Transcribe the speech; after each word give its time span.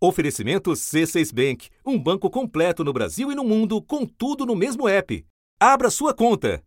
Oferecimento 0.00 0.70
C6 0.70 1.34
Bank, 1.34 1.68
um 1.84 1.98
banco 1.98 2.30
completo 2.30 2.84
no 2.84 2.92
Brasil 2.92 3.32
e 3.32 3.34
no 3.34 3.42
mundo, 3.42 3.82
com 3.82 4.06
tudo 4.06 4.46
no 4.46 4.54
mesmo 4.54 4.88
app. 4.88 5.26
Abra 5.58 5.90
sua 5.90 6.14
conta. 6.14 6.62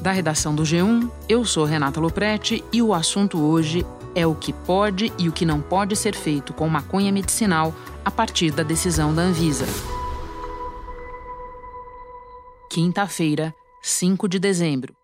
Da 0.00 0.10
redação 0.10 0.54
do 0.54 0.62
G1, 0.62 1.10
eu 1.28 1.44
sou 1.44 1.66
Renata 1.66 2.00
Loprete 2.00 2.64
e 2.72 2.80
o 2.80 2.94
assunto 2.94 3.38
hoje 3.38 3.84
é 4.14 4.26
o 4.26 4.34
que 4.34 4.54
pode 4.54 5.12
e 5.18 5.28
o 5.28 5.32
que 5.32 5.44
não 5.44 5.60
pode 5.60 5.94
ser 5.94 6.14
feito 6.14 6.54
com 6.54 6.66
maconha 6.66 7.12
medicinal 7.12 7.74
a 8.02 8.10
partir 8.10 8.52
da 8.52 8.62
decisão 8.62 9.14
da 9.14 9.20
Anvisa. 9.20 9.66
Quinta-feira, 12.70 13.52
5 13.82 14.26
de 14.26 14.38
dezembro. 14.38 14.94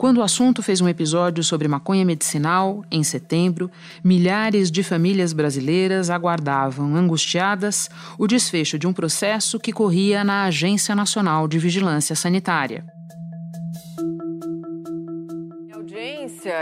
Quando 0.00 0.16
o 0.16 0.22
assunto 0.22 0.62
fez 0.62 0.80
um 0.80 0.88
episódio 0.88 1.44
sobre 1.44 1.68
maconha 1.68 2.06
medicinal, 2.06 2.82
em 2.90 3.02
setembro, 3.02 3.70
milhares 4.02 4.70
de 4.70 4.82
famílias 4.82 5.34
brasileiras 5.34 6.08
aguardavam, 6.08 6.96
angustiadas, 6.96 7.90
o 8.16 8.26
desfecho 8.26 8.78
de 8.78 8.86
um 8.86 8.94
processo 8.94 9.60
que 9.60 9.74
corria 9.74 10.24
na 10.24 10.44
Agência 10.44 10.94
Nacional 10.94 11.46
de 11.46 11.58
Vigilância 11.58 12.16
Sanitária. 12.16 12.82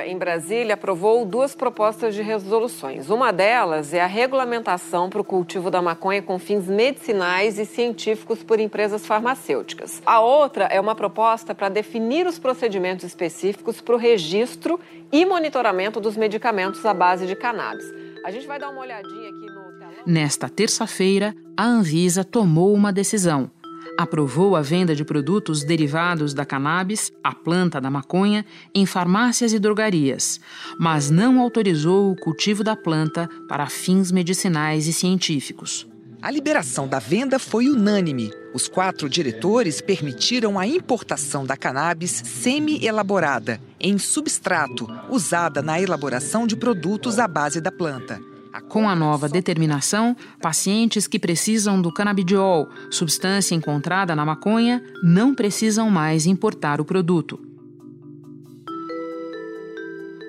Em 0.06 0.16
Brasília 0.16 0.74
aprovou 0.74 1.24
duas 1.24 1.54
propostas 1.54 2.14
de 2.14 2.22
resoluções. 2.22 3.10
Uma 3.10 3.32
delas 3.32 3.94
é 3.94 4.00
a 4.00 4.06
regulamentação 4.06 5.08
para 5.08 5.20
o 5.20 5.24
cultivo 5.24 5.70
da 5.70 5.80
maconha 5.82 6.22
com 6.22 6.38
fins 6.38 6.66
medicinais 6.66 7.58
e 7.58 7.64
científicos 7.64 8.42
por 8.42 8.58
empresas 8.60 9.06
farmacêuticas. 9.06 10.02
A 10.04 10.20
outra 10.20 10.64
é 10.64 10.80
uma 10.80 10.94
proposta 10.94 11.54
para 11.54 11.68
definir 11.68 12.26
os 12.26 12.38
procedimentos 12.38 13.04
específicos 13.04 13.80
para 13.80 13.94
o 13.94 13.98
registro 13.98 14.80
e 15.12 15.24
monitoramento 15.24 16.00
dos 16.00 16.16
medicamentos 16.16 16.84
à 16.84 16.92
base 16.92 17.26
de 17.26 17.36
cannabis. 17.36 17.84
A 18.24 18.30
gente 18.30 18.46
vai 18.46 18.58
dar 18.58 18.70
uma 18.70 18.80
olhadinha 18.80 19.30
aqui 19.30 19.46
no. 19.46 19.68
Nesta 20.06 20.48
terça-feira, 20.48 21.34
a 21.56 21.64
Anvisa 21.64 22.24
tomou 22.24 22.72
uma 22.72 22.92
decisão 22.92 23.50
aprovou 23.98 24.54
a 24.54 24.62
venda 24.62 24.94
de 24.94 25.04
produtos 25.04 25.64
derivados 25.64 26.32
da 26.32 26.46
cannabis, 26.46 27.10
a 27.22 27.34
planta 27.34 27.80
da 27.80 27.90
maconha, 27.90 28.46
em 28.72 28.86
farmácias 28.86 29.52
e 29.52 29.58
drogarias, 29.58 30.40
mas 30.78 31.10
não 31.10 31.40
autorizou 31.40 32.12
o 32.12 32.16
cultivo 32.16 32.62
da 32.62 32.76
planta 32.76 33.28
para 33.48 33.66
fins 33.66 34.12
medicinais 34.12 34.86
e 34.86 34.92
científicos. 34.92 35.84
A 36.22 36.30
liberação 36.30 36.86
da 36.86 37.00
venda 37.00 37.40
foi 37.40 37.68
unânime. 37.68 38.30
Os 38.54 38.68
quatro 38.68 39.08
diretores 39.08 39.80
permitiram 39.80 40.58
a 40.58 40.66
importação 40.66 41.44
da 41.44 41.56
cannabis 41.56 42.22
semi-elaborada, 42.24 43.60
em 43.80 43.98
substrato, 43.98 44.88
usada 45.08 45.60
na 45.60 45.80
elaboração 45.80 46.46
de 46.46 46.56
produtos 46.56 47.18
à 47.18 47.26
base 47.26 47.60
da 47.60 47.72
planta. 47.72 48.20
Com 48.68 48.88
a 48.88 48.94
nova 48.94 49.28
determinação, 49.28 50.16
pacientes 50.40 51.06
que 51.06 51.18
precisam 51.18 51.80
do 51.80 51.92
canabidiol, 51.92 52.68
substância 52.90 53.54
encontrada 53.54 54.14
na 54.14 54.24
maconha, 54.24 54.82
não 55.02 55.34
precisam 55.34 55.90
mais 55.90 56.26
importar 56.26 56.80
o 56.80 56.84
produto. 56.84 57.40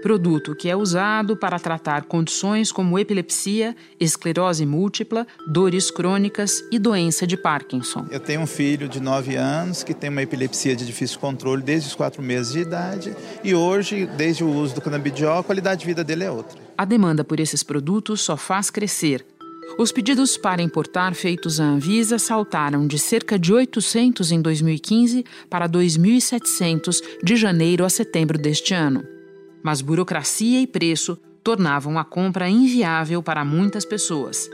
Produto 0.01 0.55
que 0.55 0.69
é 0.69 0.75
usado 0.77 1.35
para 1.35 1.59
tratar 1.59 2.05
condições 2.05 2.71
como 2.71 2.97
epilepsia, 2.97 3.75
esclerose 3.99 4.65
múltipla, 4.65 5.27
dores 5.45 5.91
crônicas 5.91 6.63
e 6.71 6.79
doença 6.79 7.27
de 7.27 7.35
Parkinson. 7.35 8.05
Eu 8.09 8.21
tenho 8.21 8.39
um 8.39 8.47
filho 8.47 8.87
de 8.87 9.01
9 9.01 9.35
anos 9.35 9.83
que 9.83 9.93
tem 9.93 10.09
uma 10.09 10.21
epilepsia 10.21 10.73
de 10.73 10.85
difícil 10.85 11.19
controle 11.19 11.61
desde 11.61 11.89
os 11.89 11.95
4 11.95 12.23
meses 12.23 12.53
de 12.53 12.59
idade 12.59 13.13
e 13.43 13.53
hoje, 13.53 14.05
desde 14.05 14.41
o 14.41 14.49
uso 14.49 14.75
do 14.75 14.81
canabidiol, 14.81 15.39
a 15.39 15.43
qualidade 15.43 15.81
de 15.81 15.87
vida 15.87 16.01
dele 16.01 16.23
é 16.23 16.31
outra. 16.31 16.68
A 16.79 16.85
demanda 16.85 17.25
por 17.25 17.41
esses 17.41 17.61
produtos 17.61 18.21
só 18.21 18.37
faz 18.37 18.69
crescer. 18.69 19.25
Os 19.77 19.91
pedidos 19.91 20.37
para 20.37 20.61
importar 20.61 21.13
feitos 21.13 21.59
à 21.59 21.65
Anvisa 21.65 22.17
saltaram 22.17 22.87
de 22.87 22.97
cerca 22.97 23.37
de 23.37 23.51
800 23.51 24.31
em 24.31 24.41
2015 24.41 25.25
para 25.49 25.67
2.700 25.67 27.01
de 27.21 27.35
janeiro 27.35 27.83
a 27.83 27.89
setembro 27.89 28.37
deste 28.37 28.73
ano. 28.73 29.03
Mas 29.61 29.81
burocracia 29.81 30.61
e 30.61 30.65
preço 30.65 31.17
tornavam 31.43 31.99
a 31.99 32.05
compra 32.05 32.47
inviável 32.47 33.21
para 33.21 33.43
muitas 33.43 33.83
pessoas. 33.83 34.49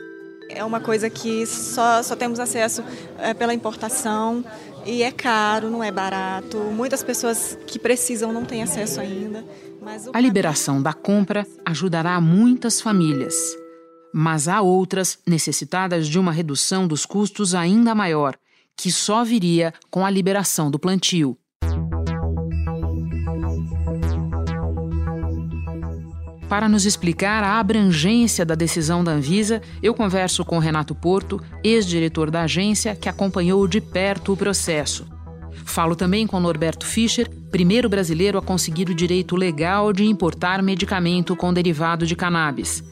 É 0.50 0.64
uma 0.64 0.80
coisa 0.80 1.12
que 1.12 1.46
só, 1.46 2.02
só 2.02 2.16
temos 2.16 2.40
acesso 2.40 2.84
é, 3.20 3.36
pela 3.36 3.54
importação 3.54 4.44
e 4.84 5.04
é 5.04 5.12
caro, 5.12 5.70
não 5.70 5.84
é 5.84 5.92
barato. 5.92 6.58
Muitas 6.58 7.04
pessoas 7.04 7.56
que 7.68 7.78
precisam 7.78 8.34
não 8.34 8.46
têm 8.46 8.64
acesso 8.64 9.00
ainda. 9.00 9.44
A 10.14 10.20
liberação 10.20 10.82
da 10.82 10.94
compra 10.94 11.46
ajudará 11.66 12.20
muitas 12.20 12.82
famílias, 12.82 13.36
mas 14.14 14.48
há 14.48 14.62
outras 14.62 15.20
necessitadas 15.28 16.08
de 16.08 16.18
uma 16.18 16.32
redução 16.32 16.88
dos 16.88 17.06
custos 17.06 17.54
ainda 17.54 17.94
maior, 17.94 18.36
que 18.76 18.92
só 18.92 19.24
viria 19.24 19.74
com 19.92 20.06
a 20.06 20.10
liberação 20.10 20.72
do 20.72 20.80
plantio. 20.80 21.38
Para 26.50 26.70
nos 26.70 26.86
explicar 26.86 27.44
a 27.44 27.60
abrangência 27.60 28.46
da 28.46 28.56
decisão 28.56 29.04
da 29.04 29.12
Anvisa, 29.12 29.62
eu 29.82 29.94
converso 29.94 30.46
com 30.46 30.60
Renato 30.60 30.96
Porto, 30.96 31.42
ex-diretor 31.64 32.32
da 32.32 32.44
agência, 32.44 32.96
que 32.96 33.10
acompanhou 33.10 33.68
de 33.68 33.82
perto 33.82 34.34
o 34.34 34.38
processo. 34.38 35.08
Falo 35.66 35.96
também 35.96 36.28
com 36.28 36.40
Norberto 36.40 36.86
Fischer, 36.86 37.30
primeiro 37.56 37.88
brasileiro 37.88 38.38
a 38.38 38.42
conseguir 38.42 38.90
o 38.90 38.94
direito 38.94 39.34
legal 39.34 39.94
de 39.94 40.04
importar 40.04 40.62
medicamento 40.62 41.38
com 41.38 41.54
derivado 41.54 42.06
de 42.06 42.14
cannabis. 42.14 42.84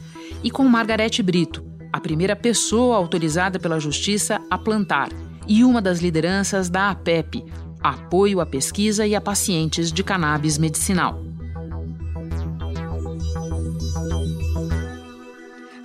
E 0.42 0.50
com 0.50 0.64
Margarete 0.64 1.22
Brito, 1.22 1.62
a 1.92 2.00
primeira 2.00 2.34
pessoa 2.34 2.96
autorizada 2.96 3.58
pela 3.58 3.78
Justiça 3.78 4.40
a 4.50 4.56
plantar 4.56 5.10
e 5.46 5.62
uma 5.62 5.82
das 5.82 6.00
lideranças 6.00 6.70
da 6.70 6.88
APEP, 6.88 7.44
Apoio 7.78 8.40
à 8.40 8.46
Pesquisa 8.46 9.06
e 9.06 9.14
a 9.14 9.20
Pacientes 9.20 9.92
de 9.92 10.02
Cannabis 10.02 10.56
Medicinal. 10.56 11.22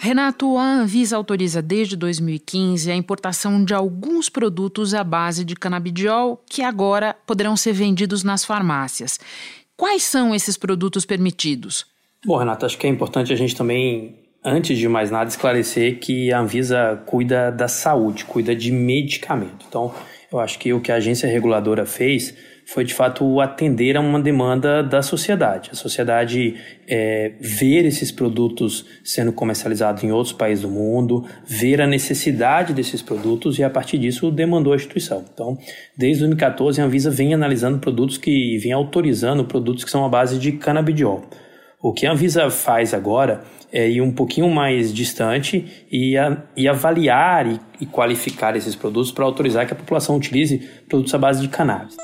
Renato, 0.10 0.58
a 0.58 0.64
Anvisa 0.64 1.16
autoriza 1.16 1.62
desde 1.62 1.96
2015 1.96 2.90
a 2.90 2.96
importação 2.96 3.64
de 3.64 3.76
alguns 3.76 4.28
produtos 4.28 4.96
à 4.96 5.04
base 5.04 5.46
de 5.46 5.56
canabidiol 5.56 6.44
que 6.50 6.64
agora 6.64 7.16
poderão 7.28 7.56
ser 7.56 7.74
vendidos 7.74 8.24
nas 8.24 8.44
farmácias. 8.44 9.20
Quais 9.78 10.02
são 10.02 10.34
esses 10.34 10.58
produtos 10.58 11.06
permitidos? 11.06 11.86
Bom, 12.26 12.38
Renato, 12.38 12.66
acho 12.66 12.76
que 12.76 12.88
é 12.88 12.90
importante 12.90 13.32
a 13.32 13.36
gente 13.36 13.56
também, 13.56 14.16
antes 14.44 14.80
de 14.80 14.88
mais 14.88 15.12
nada, 15.12 15.30
esclarecer 15.30 16.00
que 16.00 16.34
a 16.34 16.40
Anvisa 16.40 17.04
cuida 17.06 17.52
da 17.52 17.68
saúde, 17.68 18.26
cuida 18.26 18.56
de 18.56 18.72
medicamento. 18.72 19.64
Então, 19.70 19.94
eu 20.32 20.40
acho 20.40 20.58
que 20.58 20.74
o 20.74 20.82
que 20.82 20.92
a 20.92 20.96
agência 20.96 21.30
reguladora 21.30 21.86
fez 21.86 22.34
foi 22.72 22.86
de 22.86 22.94
fato 22.94 23.42
atender 23.42 23.98
a 23.98 24.00
uma 24.00 24.20
demanda 24.20 24.84
da 24.84 25.02
sociedade. 25.02 25.72
A 25.74 25.76
sociedade 25.76 26.56
é, 26.88 27.32
ver 27.40 27.84
esses 27.84 28.12
produtos 28.12 28.86
sendo 29.04 29.34
comercializados 29.34 30.04
em 30.04 30.12
outros 30.12 30.34
países 30.34 30.62
do 30.62 30.70
mundo, 30.70 31.26
ver 31.48 31.82
a 31.82 31.88
necessidade 31.88 32.72
desses 32.72 33.02
produtos 33.02 33.58
e 33.58 33.64
a 33.64 33.72
partir 33.72 33.98
disso 33.98 34.30
demandou 34.30 34.72
a 34.72 34.76
instituição. 34.76 35.26
Então, 35.34 35.58
desde 35.98 36.20
2014 36.20 36.80
a 36.80 36.86
Anvisa 36.86 37.10
vem 37.10 37.34
analisando 37.34 37.80
produtos 37.80 38.20
que 38.20 38.60
vem 38.60 38.72
autorizando 38.72 39.44
produtos 39.46 39.84
que 39.84 39.90
são 39.90 40.06
à 40.06 40.10
base 40.10 40.38
de 40.38 40.52
canabidiol. 40.52 41.24
O 41.82 41.92
que 41.92 42.06
a 42.06 42.12
Anvisa 42.12 42.52
faz 42.52 42.94
agora 42.94 43.42
é 43.74 43.90
ir 43.90 44.02
um 44.02 44.12
pouquinho 44.12 44.48
mais 44.48 44.94
distante 44.94 45.66
e, 45.92 46.16
a, 46.16 46.44
e 46.56 46.68
avaliar 46.68 47.48
e, 47.48 47.60
e 47.82 47.88
qualificar 47.88 48.56
esses 48.56 48.76
produtos 48.76 49.12
para 49.12 49.26
autorizar 49.26 49.66
que 49.66 49.74
a 49.74 49.76
população 49.76 50.16
utilize 50.16 50.60
produtos 50.88 51.16
à 51.16 51.18
base 51.18 51.42
de 51.42 51.48
cannabis. 51.48 51.98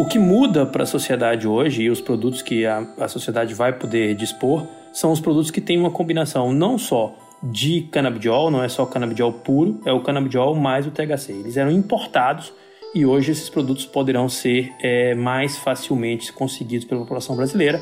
O 0.00 0.06
que 0.06 0.18
muda 0.18 0.64
para 0.64 0.84
a 0.84 0.86
sociedade 0.86 1.46
hoje 1.46 1.82
e 1.82 1.90
os 1.90 2.00
produtos 2.00 2.40
que 2.40 2.64
a, 2.64 2.86
a 2.98 3.06
sociedade 3.06 3.52
vai 3.52 3.70
poder 3.70 4.14
dispor 4.14 4.66
são 4.94 5.12
os 5.12 5.20
produtos 5.20 5.50
que 5.50 5.60
têm 5.60 5.78
uma 5.78 5.90
combinação 5.90 6.54
não 6.54 6.78
só 6.78 7.14
de 7.42 7.82
canabidiol, 7.82 8.50
não 8.50 8.64
é 8.64 8.68
só 8.70 8.86
canabidiol 8.86 9.30
puro, 9.30 9.78
é 9.84 9.92
o 9.92 10.02
canabidiol 10.02 10.54
mais 10.54 10.86
o 10.86 10.90
THC. 10.90 11.32
Eles 11.32 11.58
eram 11.58 11.70
importados 11.70 12.50
e 12.94 13.04
hoje 13.04 13.32
esses 13.32 13.50
produtos 13.50 13.84
poderão 13.84 14.26
ser 14.26 14.72
é, 14.80 15.14
mais 15.14 15.58
facilmente 15.58 16.32
conseguidos 16.32 16.86
pela 16.86 17.02
população 17.02 17.36
brasileira. 17.36 17.78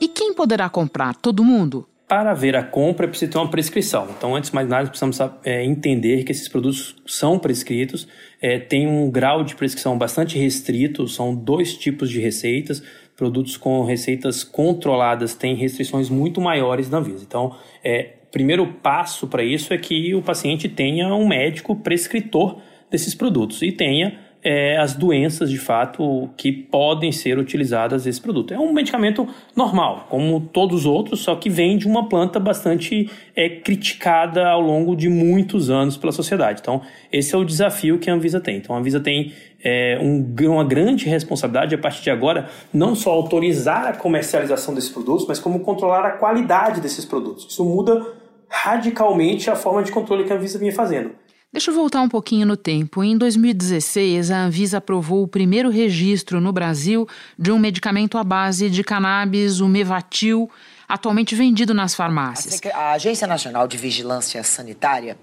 E 0.00 0.08
quem 0.08 0.32
poderá 0.32 0.70
comprar? 0.70 1.14
Todo 1.14 1.44
mundo? 1.44 1.86
Para 2.08 2.34
ver 2.34 2.54
a 2.54 2.62
compra, 2.62 3.08
preciso 3.08 3.32
ter 3.32 3.38
uma 3.38 3.50
prescrição. 3.50 4.06
Então, 4.16 4.36
antes 4.36 4.50
de 4.50 4.54
mais 4.54 4.68
nada, 4.68 4.86
precisamos 4.88 5.18
é, 5.44 5.64
entender 5.64 6.22
que 6.22 6.30
esses 6.30 6.46
produtos 6.46 6.94
são 7.04 7.36
prescritos, 7.36 8.06
é, 8.40 8.60
tem 8.60 8.86
um 8.86 9.10
grau 9.10 9.42
de 9.42 9.56
prescrição 9.56 9.98
bastante 9.98 10.38
restrito, 10.38 11.08
são 11.08 11.34
dois 11.34 11.76
tipos 11.76 12.08
de 12.08 12.20
receitas. 12.20 12.80
Produtos 13.16 13.56
com 13.56 13.82
receitas 13.84 14.44
controladas 14.44 15.34
têm 15.34 15.56
restrições 15.56 16.08
muito 16.08 16.40
maiores 16.40 16.88
da 16.88 16.98
Anvisa. 16.98 17.24
Então, 17.26 17.56
é, 17.82 18.12
primeiro 18.30 18.66
passo 18.74 19.26
para 19.26 19.42
isso 19.42 19.74
é 19.74 19.78
que 19.78 20.14
o 20.14 20.22
paciente 20.22 20.68
tenha 20.68 21.12
um 21.12 21.26
médico 21.26 21.74
prescritor 21.74 22.60
desses 22.88 23.16
produtos 23.16 23.62
e 23.62 23.72
tenha 23.72 24.25
é, 24.48 24.76
as 24.76 24.94
doenças 24.94 25.50
de 25.50 25.58
fato 25.58 26.30
que 26.36 26.52
podem 26.52 27.10
ser 27.10 27.36
utilizadas 27.36 28.06
esse 28.06 28.20
produto. 28.20 28.54
É 28.54 28.58
um 28.58 28.72
medicamento 28.72 29.26
normal, 29.56 30.06
como 30.08 30.40
todos 30.40 30.80
os 30.82 30.86
outros, 30.86 31.18
só 31.18 31.34
que 31.34 31.50
vem 31.50 31.76
de 31.76 31.88
uma 31.88 32.08
planta 32.08 32.38
bastante 32.38 33.10
é, 33.34 33.48
criticada 33.48 34.46
ao 34.46 34.60
longo 34.60 34.94
de 34.94 35.08
muitos 35.08 35.68
anos 35.68 35.96
pela 35.96 36.12
sociedade. 36.12 36.60
Então, 36.60 36.80
esse 37.10 37.34
é 37.34 37.38
o 37.38 37.44
desafio 37.44 37.98
que 37.98 38.08
a 38.08 38.14
Anvisa 38.14 38.38
tem. 38.38 38.58
Então, 38.58 38.76
a 38.76 38.78
Anvisa 38.78 39.00
tem 39.00 39.32
é, 39.64 39.98
um, 40.00 40.24
uma 40.48 40.62
grande 40.62 41.08
responsabilidade 41.08 41.74
a 41.74 41.78
partir 41.78 42.04
de 42.04 42.10
agora, 42.10 42.48
não 42.72 42.94
só 42.94 43.10
autorizar 43.10 43.88
a 43.88 43.92
comercialização 43.94 44.76
desses 44.76 44.90
produtos, 44.90 45.26
mas 45.26 45.40
como 45.40 45.58
controlar 45.58 46.06
a 46.06 46.12
qualidade 46.12 46.80
desses 46.80 47.04
produtos. 47.04 47.48
Isso 47.50 47.64
muda 47.64 48.06
radicalmente 48.48 49.50
a 49.50 49.56
forma 49.56 49.82
de 49.82 49.90
controle 49.90 50.22
que 50.22 50.32
a 50.32 50.36
Anvisa 50.36 50.56
vinha 50.56 50.72
fazendo. 50.72 51.25
Deixa 51.52 51.70
eu 51.70 51.74
voltar 51.74 52.02
um 52.02 52.08
pouquinho 52.08 52.44
no 52.44 52.56
tempo. 52.56 53.02
Em 53.02 53.16
2016, 53.16 54.30
a 54.30 54.44
Anvisa 54.44 54.78
aprovou 54.78 55.22
o 55.22 55.28
primeiro 55.28 55.70
registro 55.70 56.40
no 56.40 56.52
Brasil 56.52 57.08
de 57.38 57.50
um 57.50 57.58
medicamento 57.58 58.18
à 58.18 58.24
base 58.24 58.68
de 58.68 58.84
cannabis, 58.84 59.60
o 59.60 59.68
Mevatil, 59.68 60.50
atualmente 60.88 61.34
vendido 61.34 61.72
nas 61.72 61.94
farmácias. 61.94 62.60
A 62.74 62.92
Agência 62.92 63.26
Nacional 63.26 63.66
de 63.66 63.76
Vigilância 63.76 64.42
Sanitária 64.42 65.16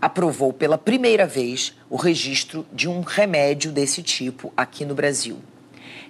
aprovou 0.00 0.52
pela 0.52 0.78
primeira 0.78 1.26
vez 1.26 1.74
o 1.88 1.96
registro 1.96 2.66
de 2.72 2.88
um 2.88 3.00
remédio 3.00 3.72
desse 3.72 4.02
tipo 4.02 4.52
aqui 4.56 4.84
no 4.84 4.94
Brasil. 4.94 5.38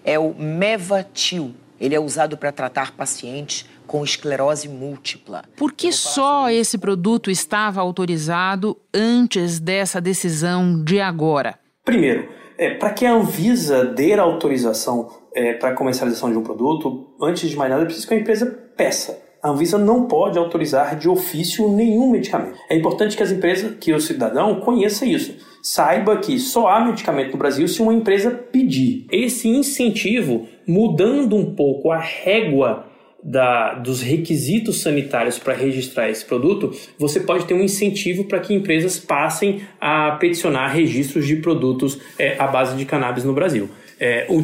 É 0.05 0.19
o 0.19 0.35
Mevatil. 0.35 1.55
Ele 1.81 1.95
é 1.95 2.01
usado 2.01 2.37
para 2.37 2.53
tratar 2.53 2.93
pacientes 2.93 3.65
com 3.91 4.05
esclerose 4.05 4.69
múltipla. 4.69 5.43
Por 5.57 5.73
que 5.73 5.91
só 5.91 6.49
esse 6.49 6.79
produto 6.79 7.29
estava 7.29 7.81
autorizado 7.81 8.77
antes 8.95 9.59
dessa 9.59 10.01
decisão 10.01 10.81
de 10.85 11.01
agora? 11.01 11.59
Primeiro, 11.85 12.29
é, 12.57 12.71
para 12.71 12.91
que 12.91 13.05
a 13.05 13.13
Anvisa 13.13 13.85
dê 13.85 14.15
autorização 14.15 15.09
é, 15.35 15.55
para 15.55 15.71
a 15.71 15.75
comercialização 15.75 16.31
de 16.31 16.39
um 16.39 16.43
produto, 16.45 17.09
antes 17.21 17.51
de 17.51 17.57
mais 17.57 17.69
nada, 17.69 17.83
é 17.83 17.85
preciso 17.85 18.07
que 18.07 18.15
a 18.15 18.19
empresa 18.19 18.47
peça. 18.77 19.21
A 19.43 19.51
Anvisa 19.51 19.77
não 19.77 20.07
pode 20.07 20.39
autorizar 20.39 20.95
de 20.95 21.09
ofício 21.09 21.69
nenhum 21.69 22.13
medicamento. 22.13 22.61
É 22.71 22.77
importante 22.77 23.17
que 23.17 23.25
as 23.25 23.33
empresas, 23.33 23.77
que 23.81 23.93
o 23.93 24.01
cidadão 24.01 24.61
conheça 24.61 25.05
isso. 25.05 25.35
Saiba 25.61 26.17
que 26.19 26.39
só 26.39 26.69
há 26.69 26.85
medicamento 26.85 27.33
no 27.33 27.39
Brasil 27.39 27.67
se 27.67 27.83
uma 27.83 27.93
empresa 27.93 28.31
pedir. 28.31 29.07
Esse 29.11 29.49
incentivo, 29.49 30.47
mudando 30.65 31.35
um 31.35 31.57
pouco 31.57 31.91
a 31.91 31.99
régua 31.99 32.90
da, 33.23 33.75
dos 33.75 34.01
requisitos 34.01 34.81
sanitários 34.81 35.39
para 35.39 35.55
registrar 35.55 36.09
esse 36.09 36.25
produto, 36.25 36.75
você 36.99 37.21
pode 37.21 37.45
ter 37.47 37.55
um 37.55 37.63
incentivo 37.63 38.25
para 38.25 38.41
que 38.41 38.55
empresas 38.55 38.99
passem 38.99 39.63
a 39.81 40.13
peticionar 40.13 40.73
registros 40.73 41.27
de 41.27 41.37
produtos 41.37 41.99
é, 42.19 42.37
à 42.39 42.47
base 42.47 42.77
de 42.77 42.85
cannabis 42.85 43.25
no 43.25 43.33
Brasil. 43.33 43.69
É, 44.03 44.27
o, 44.31 44.43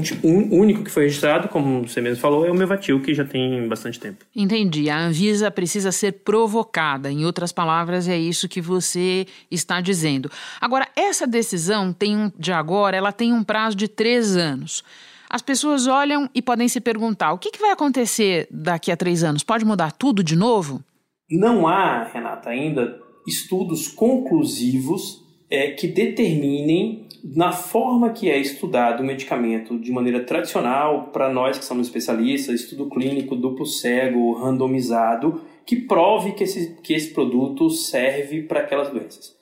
único 0.55 0.85
que 0.85 0.91
foi 0.91 1.05
registrado, 1.05 1.49
como 1.49 1.89
você 1.89 1.99
mesmo 2.03 2.21
falou, 2.21 2.47
é 2.47 2.51
o 2.51 2.55
Mevatil, 2.55 3.01
que 3.01 3.15
já 3.15 3.25
tem 3.25 3.67
bastante 3.67 3.99
tempo. 3.99 4.23
Entendi. 4.37 4.91
A 4.91 4.99
Anvisa 4.99 5.51
precisa 5.51 5.91
ser 5.91 6.13
provocada. 6.13 7.11
Em 7.11 7.25
outras 7.25 7.53
palavras, 7.53 8.07
é 8.07 8.19
isso 8.19 8.51
que 8.51 8.61
você 8.61 9.27
está 9.51 9.81
dizendo. 9.81 10.31
Agora, 10.61 10.87
essa 10.95 11.27
decisão 11.27 11.91
tem 11.91 12.15
um, 12.15 12.31
de 12.39 12.53
agora, 12.53 12.99
ela 12.99 13.13
tem 13.13 13.33
um 13.33 13.43
prazo 13.43 13.75
de 13.77 13.89
três 13.89 14.37
anos. 14.37 14.85
As 15.29 15.43
pessoas 15.43 15.87
olham 15.87 16.29
e 16.35 16.41
podem 16.41 16.69
se 16.69 16.81
perguntar: 16.81 17.33
o 17.33 17.39
que, 17.39 17.51
que 17.51 17.61
vai 17.61 17.71
acontecer 17.71 18.47
daqui 18.51 18.91
a 18.91 18.97
três 18.97 19.23
anos? 19.23 19.43
Pode 19.43 19.65
mudar 19.65 19.93
tudo 19.93 20.23
de 20.23 20.37
novo? 20.37 20.83
Não 21.31 21.67
há, 21.67 22.05
Renata, 22.05 22.51
ainda 22.51 23.01
estudos 23.27 23.89
conclusivos 23.89 25.25
é, 25.51 25.73
que 25.73 25.89
determinem 25.89 27.07
na 27.35 27.51
forma 27.51 28.11
que 28.11 28.31
é 28.31 28.39
estudado 28.39 29.01
o 29.01 29.07
medicamento 29.07 29.79
de 29.79 29.91
maneira 29.91 30.23
tradicional, 30.25 31.11
para 31.13 31.29
nós 31.29 31.59
que 31.59 31.65
somos 31.65 31.89
especialistas, 31.89 32.61
estudo 32.61 32.89
clínico 32.89 33.35
duplo 33.35 33.67
cego, 33.67 34.35
randomizado, 34.35 35.41
que 35.65 35.77
prove 35.77 36.33
que 36.33 36.45
esse, 36.45 36.77
que 36.83 36.95
esse 36.95 37.13
produto 37.13 37.69
serve 37.71 38.43
para 38.43 38.61
aquelas 38.61 38.91
doenças. 38.91 39.36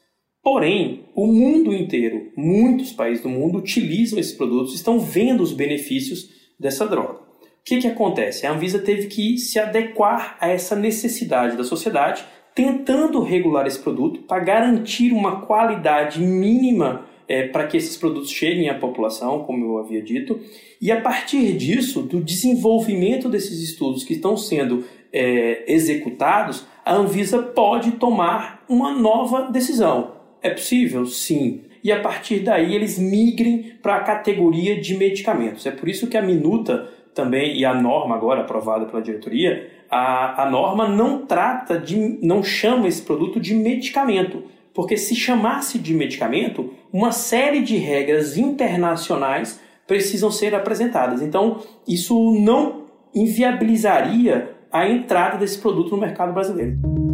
Porém, 0.44 1.06
o 1.14 1.26
mundo 1.26 1.72
inteiro, 1.72 2.30
muitos 2.36 2.92
países 2.92 3.22
do 3.22 3.30
mundo 3.30 3.56
utilizam 3.56 4.18
esses 4.18 4.34
produtos, 4.34 4.74
estão 4.74 5.00
vendo 5.00 5.42
os 5.42 5.54
benefícios 5.54 6.28
dessa 6.60 6.86
droga. 6.86 7.14
O 7.14 7.64
que, 7.64 7.78
que 7.78 7.86
acontece? 7.86 8.46
A 8.46 8.52
Anvisa 8.52 8.78
teve 8.78 9.06
que 9.06 9.38
se 9.38 9.58
adequar 9.58 10.36
a 10.38 10.48
essa 10.50 10.76
necessidade 10.76 11.56
da 11.56 11.64
sociedade, 11.64 12.22
tentando 12.54 13.22
regular 13.22 13.66
esse 13.66 13.78
produto 13.78 14.20
para 14.20 14.44
garantir 14.44 15.12
uma 15.12 15.40
qualidade 15.40 16.20
mínima 16.20 17.06
é, 17.26 17.48
para 17.48 17.66
que 17.66 17.78
esses 17.78 17.96
produtos 17.96 18.30
cheguem 18.30 18.68
à 18.68 18.74
população, 18.74 19.44
como 19.44 19.64
eu 19.64 19.78
havia 19.78 20.02
dito, 20.02 20.38
e 20.78 20.92
a 20.92 21.00
partir 21.00 21.56
disso, 21.56 22.02
do 22.02 22.20
desenvolvimento 22.20 23.30
desses 23.30 23.62
estudos 23.62 24.04
que 24.04 24.12
estão 24.12 24.36
sendo 24.36 24.84
é, 25.10 25.64
executados, 25.66 26.66
a 26.84 26.94
Anvisa 26.94 27.42
pode 27.42 27.92
tomar 27.92 28.62
uma 28.68 28.92
nova 28.92 29.50
decisão. 29.50 30.13
É 30.44 30.50
possível? 30.50 31.06
Sim. 31.06 31.62
E 31.82 31.90
a 31.90 32.00
partir 32.00 32.40
daí 32.40 32.74
eles 32.74 32.98
migrem 32.98 33.72
para 33.82 33.96
a 33.96 34.00
categoria 34.00 34.78
de 34.78 34.94
medicamentos. 34.94 35.64
É 35.64 35.70
por 35.70 35.88
isso 35.88 36.06
que 36.06 36.18
a 36.18 36.22
minuta 36.22 36.86
também, 37.14 37.56
e 37.56 37.64
a 37.64 37.72
norma 37.72 38.14
agora 38.14 38.42
aprovada 38.42 38.84
pela 38.84 39.00
diretoria, 39.00 39.70
a, 39.90 40.42
a 40.42 40.50
norma 40.50 40.86
não 40.86 41.24
trata 41.24 41.78
de, 41.78 42.18
não 42.22 42.42
chama 42.42 42.86
esse 42.86 43.00
produto 43.00 43.40
de 43.40 43.54
medicamento. 43.54 44.42
Porque 44.74 44.98
se 44.98 45.16
chamasse 45.16 45.78
de 45.78 45.94
medicamento, 45.94 46.74
uma 46.92 47.10
série 47.10 47.62
de 47.62 47.76
regras 47.76 48.36
internacionais 48.36 49.58
precisam 49.86 50.30
ser 50.30 50.54
apresentadas. 50.54 51.22
Então, 51.22 51.60
isso 51.88 52.34
não 52.38 52.84
inviabilizaria 53.14 54.50
a 54.70 54.86
entrada 54.86 55.38
desse 55.38 55.58
produto 55.58 55.92
no 55.92 55.98
mercado 56.02 56.34
brasileiro. 56.34 57.13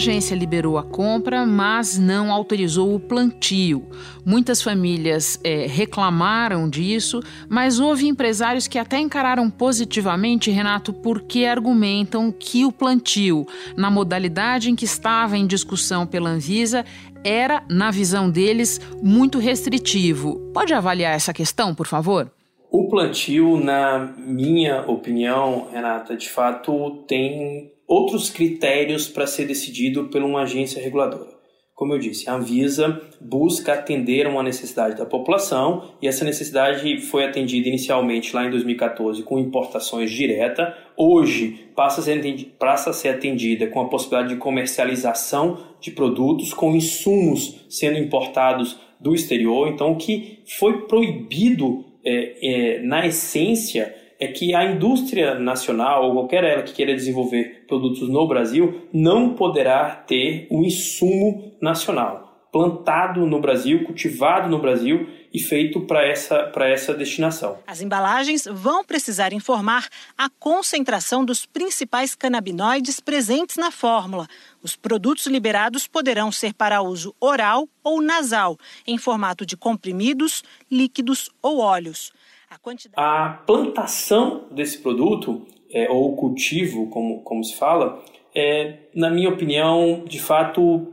Agência 0.00 0.34
liberou 0.34 0.78
a 0.78 0.82
compra, 0.82 1.44
mas 1.44 1.98
não 1.98 2.32
autorizou 2.32 2.94
o 2.94 2.98
plantio. 2.98 3.86
Muitas 4.24 4.62
famílias 4.62 5.38
é, 5.44 5.66
reclamaram 5.66 6.70
disso, 6.70 7.20
mas 7.50 7.78
houve 7.78 8.08
empresários 8.08 8.66
que 8.66 8.78
até 8.78 8.98
encararam 8.98 9.50
positivamente, 9.50 10.50
Renato, 10.50 10.90
porque 10.90 11.44
argumentam 11.44 12.32
que 12.32 12.64
o 12.64 12.72
plantio, 12.72 13.46
na 13.76 13.90
modalidade 13.90 14.70
em 14.70 14.74
que 14.74 14.86
estava 14.86 15.36
em 15.36 15.46
discussão 15.46 16.06
pela 16.06 16.30
Anvisa, 16.30 16.82
era, 17.22 17.62
na 17.68 17.90
visão 17.90 18.30
deles, 18.30 18.80
muito 19.02 19.38
restritivo. 19.38 20.40
Pode 20.54 20.72
avaliar 20.72 21.14
essa 21.14 21.34
questão, 21.34 21.74
por 21.74 21.86
favor? 21.86 22.32
O 22.72 22.88
plantio, 22.88 23.56
na 23.56 24.14
minha 24.16 24.82
opinião, 24.82 25.68
Renata, 25.72 26.16
de 26.16 26.28
fato 26.28 27.02
tem 27.08 27.72
outros 27.84 28.30
critérios 28.30 29.08
para 29.08 29.26
ser 29.26 29.44
decidido 29.44 30.04
por 30.04 30.22
uma 30.22 30.42
agência 30.42 30.80
reguladora. 30.80 31.40
Como 31.74 31.94
eu 31.94 31.98
disse, 31.98 32.30
a 32.30 32.34
Anvisa 32.34 33.00
busca 33.20 33.72
atender 33.72 34.28
uma 34.28 34.42
necessidade 34.42 34.96
da 34.96 35.04
população 35.04 35.94
e 36.00 36.06
essa 36.06 36.24
necessidade 36.24 37.00
foi 37.00 37.24
atendida 37.24 37.68
inicialmente 37.68 38.36
lá 38.36 38.46
em 38.46 38.50
2014 38.50 39.24
com 39.24 39.40
importações 39.40 40.12
direta. 40.12 40.72
Hoje 40.96 41.70
passa 41.74 42.00
a 42.00 42.04
ser 42.04 42.18
atendida, 42.18 42.50
passa 42.56 42.90
a 42.90 42.92
ser 42.92 43.08
atendida 43.08 43.66
com 43.66 43.80
a 43.80 43.88
possibilidade 43.88 44.34
de 44.34 44.40
comercialização 44.40 45.58
de 45.80 45.90
produtos 45.90 46.54
com 46.54 46.76
insumos 46.76 47.66
sendo 47.68 47.98
importados 47.98 48.78
do 49.00 49.12
exterior. 49.12 49.66
Então, 49.66 49.90
o 49.90 49.96
que 49.96 50.44
foi 50.58 50.82
proibido 50.82 51.89
é, 52.04 52.76
é, 52.76 52.82
na 52.82 53.06
essência 53.06 53.94
é 54.18 54.26
que 54.28 54.54
a 54.54 54.64
indústria 54.64 55.34
nacional, 55.34 56.04
ou 56.04 56.12
qualquer 56.12 56.44
ela 56.44 56.62
que 56.62 56.74
queira 56.74 56.94
desenvolver 56.94 57.64
produtos 57.66 58.08
no 58.08 58.28
Brasil, 58.28 58.82
não 58.92 59.34
poderá 59.34 59.90
ter 59.90 60.46
o 60.50 60.58
um 60.58 60.64
insumo 60.64 61.52
nacional 61.60 62.29
plantado 62.52 63.24
no 63.26 63.40
Brasil, 63.40 63.84
cultivado 63.84 64.48
no 64.48 64.58
Brasil 64.58 65.08
e 65.32 65.38
feito 65.38 65.82
para 65.82 66.04
essa, 66.04 66.52
essa 66.56 66.92
destinação. 66.92 67.58
As 67.66 67.80
embalagens 67.80 68.44
vão 68.50 68.84
precisar 68.84 69.32
informar 69.32 69.88
a 70.18 70.28
concentração 70.28 71.24
dos 71.24 71.46
principais 71.46 72.14
canabinoides 72.14 72.98
presentes 72.98 73.56
na 73.56 73.70
fórmula. 73.70 74.26
Os 74.62 74.74
produtos 74.74 75.26
liberados 75.26 75.86
poderão 75.86 76.32
ser 76.32 76.52
para 76.52 76.82
uso 76.82 77.14
oral 77.20 77.68
ou 77.84 78.02
nasal, 78.02 78.58
em 78.86 78.98
formato 78.98 79.46
de 79.46 79.56
comprimidos, 79.56 80.42
líquidos 80.70 81.30
ou 81.40 81.60
óleos. 81.60 82.12
A, 82.50 82.58
quantidade... 82.58 82.96
a 82.96 83.40
plantação 83.46 84.48
desse 84.50 84.78
produto, 84.78 85.46
é, 85.72 85.88
ou 85.88 86.16
cultivo, 86.16 86.90
como, 86.90 87.22
como 87.22 87.44
se 87.44 87.56
fala, 87.56 88.02
é, 88.34 88.78
na 88.94 89.10
minha 89.10 89.28
opinião, 89.28 90.04
de 90.06 90.20
fato, 90.20 90.88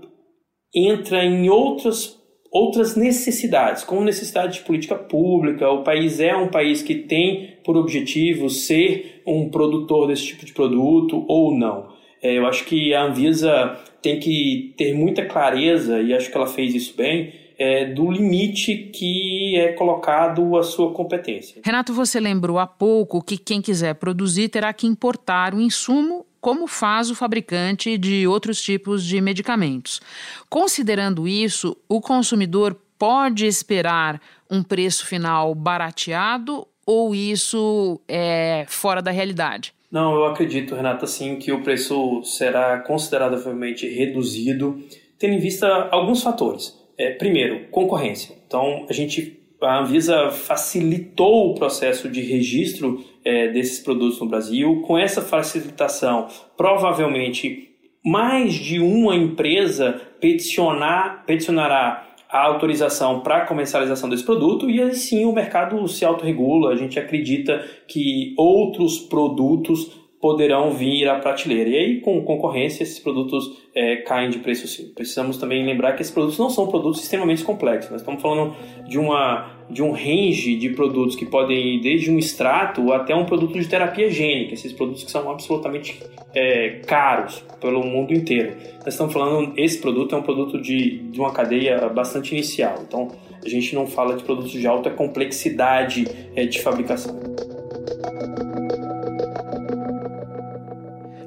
entra 0.74 1.24
em 1.24 1.50
outras, 1.50 2.17
outras 2.51 2.95
necessidades, 2.95 3.83
como 3.83 4.03
necessidade 4.03 4.59
de 4.59 4.65
política 4.65 4.95
pública. 4.95 5.69
O 5.69 5.83
país 5.83 6.19
é 6.19 6.36
um 6.36 6.50
país 6.50 6.81
que 6.81 6.95
tem 6.95 7.57
por 7.63 7.77
objetivo 7.77 8.50
ser 8.50 9.21
um 9.25 9.50
produtor 9.50 10.07
desse 10.07 10.27
tipo 10.27 10.45
de 10.45 10.53
produto 10.53 11.25
ou 11.27 11.57
não. 11.57 11.95
É, 12.21 12.38
eu 12.38 12.45
acho 12.45 12.65
que 12.65 12.93
a 12.93 13.03
Anvisa 13.03 13.77
tem 14.01 14.19
que 14.19 14.74
ter 14.77 14.93
muita 14.93 15.25
clareza, 15.25 16.01
e 16.01 16.13
acho 16.13 16.31
que 16.31 16.38
ela 16.38 16.47
fez 16.47 16.74
isso 16.74 16.95
bem, 16.95 17.33
é, 17.57 17.86
do 17.86 18.12
limite 18.12 18.91
que 18.93 19.55
é 19.57 19.74
colocado 19.74 20.55
a 20.57 20.63
sua 20.63 20.91
competência. 20.93 21.62
Renato, 21.65 21.93
você 21.93 22.19
lembrou 22.19 22.59
há 22.59 22.67
pouco 22.67 23.24
que 23.24 23.38
quem 23.38 23.62
quiser 23.62 23.95
produzir 23.95 24.50
terá 24.50 24.71
que 24.71 24.86
importar 24.86 25.53
o 25.55 25.62
insumo 25.62 26.26
como 26.41 26.67
faz 26.67 27.10
o 27.10 27.15
fabricante 27.15 27.98
de 27.98 28.27
outros 28.27 28.62
tipos 28.62 29.03
de 29.03 29.20
medicamentos. 29.22 30.01
Considerando 30.50 31.27
isso, 31.27 31.75
o 31.88 32.01
consumidor 32.01 32.75
pode 32.98 33.46
esperar 33.46 34.22
um 34.50 34.63
preço 34.63 35.06
final 35.06 35.53
barateado 35.53 36.67
ou 36.86 37.13
isso 37.13 38.00
é 38.08 38.65
fora 38.67 39.01
da 39.01 39.12
realidade? 39.12 39.74
Não, 39.91 40.15
eu 40.15 40.25
acredito, 40.25 40.75
Renata, 40.75 41.06
sim, 41.06 41.38
que 41.38 41.51
o 41.51 41.62
preço 41.62 42.24
será 42.24 42.79
consideravelmente 42.79 43.88
reduzido, 43.88 44.82
tendo 45.20 45.34
em 45.34 45.39
vista 45.39 45.67
alguns 45.91 46.24
fatores. 46.24 46.77
É, 46.98 47.12
primeiro, 47.12 47.67
concorrência. 47.70 48.36
Então, 48.46 48.86
a 48.89 48.94
gente, 48.94 49.39
a 49.62 49.79
Anvisa 49.79 50.29
facilitou 50.32 51.51
o 51.51 51.56
processo 51.56 52.10
de 52.10 52.22
registro 52.22 53.03
é, 53.27 53.50
desses 53.50 53.79
produtos 53.79 54.19
no 54.19 54.27
Brasil. 54.27 54.81
Com 54.88 54.98
essa 54.98 55.22
facilitação, 55.22 56.27
provavelmente 56.55 57.69
mais 58.05 58.53
de 58.53 58.79
uma 58.79 59.15
empresa 59.15 60.01
peticionar, 60.22 61.24
peticionará 61.25 62.07
a 62.29 62.41
autorização 62.43 63.19
para 63.19 63.46
comercialização 63.46 64.10
desse 64.10 64.24
produto 64.24 64.69
e 64.69 64.81
assim 64.81 65.25
o 65.25 65.34
mercado 65.34 65.86
se 65.88 66.05
autorregula. 66.05 66.72
A 66.72 66.75
gente 66.75 66.98
acredita 66.98 67.65
que 67.88 68.34
outros 68.38 69.00
produtos 69.00 69.91
poderão 70.19 70.71
vir 70.71 71.07
à 71.07 71.19
prateleira. 71.19 71.69
E 71.69 71.77
aí, 71.77 72.01
com 72.01 72.21
concorrência, 72.24 72.83
esses 72.83 73.00
produtos 73.00 73.63
é, 73.75 73.97
caem 73.97 74.29
de 74.29 74.39
preço 74.39 74.67
sim. 74.67 74.91
Precisamos 74.95 75.38
também 75.38 75.63
lembrar 75.65 75.93
que 75.93 76.01
esses 76.01 76.13
produtos 76.13 76.39
não 76.39 76.50
são 76.50 76.67
produtos 76.67 77.03
extremamente 77.03 77.43
complexos. 77.43 77.91
Nós 77.91 78.01
estamos 78.01 78.21
falando 78.21 78.55
de, 78.88 78.97
uma, 78.97 79.51
de 79.69 79.83
um 79.83 79.91
range 79.91 80.55
de 80.55 80.69
produtos 80.69 81.15
que 81.15 81.25
podem 81.25 81.75
ir 81.75 81.81
desde 81.81 82.09
um 82.09 82.17
extrato 82.17 82.91
até 82.91 83.15
um 83.15 83.25
produto 83.25 83.59
de 83.59 83.67
terapia 83.67 84.09
gênica. 84.09 84.55
Esses 84.55 84.74
produtos 84.74 85.03
que 85.03 85.12
são 85.12 85.29
absolutamente 85.29 86.01
é, 86.33 86.81
caros 86.88 87.43
pelo 87.62 87.83
mundo 87.86 88.12
inteiro. 88.13 88.55
Nós 88.83 88.93
estamos 88.93 89.13
falando, 89.13 89.53
esse 89.55 89.79
produto 89.79 90.15
é 90.15 90.17
um 90.17 90.24
produto 90.24 90.59
de, 90.59 90.97
de 91.09 91.19
uma 91.19 91.31
cadeia 91.31 91.89
bastante 91.89 92.33
inicial. 92.33 92.83
Então, 92.88 93.09
a 93.45 93.47
gente 93.47 93.75
não 93.75 93.86
fala 93.86 94.15
de 94.15 94.24
produtos 94.24 94.51
de 94.51 94.65
alta 94.65 94.89
complexidade 94.89 96.07
é, 96.36 96.45
de 96.45 96.59
fabricação. 96.59 97.17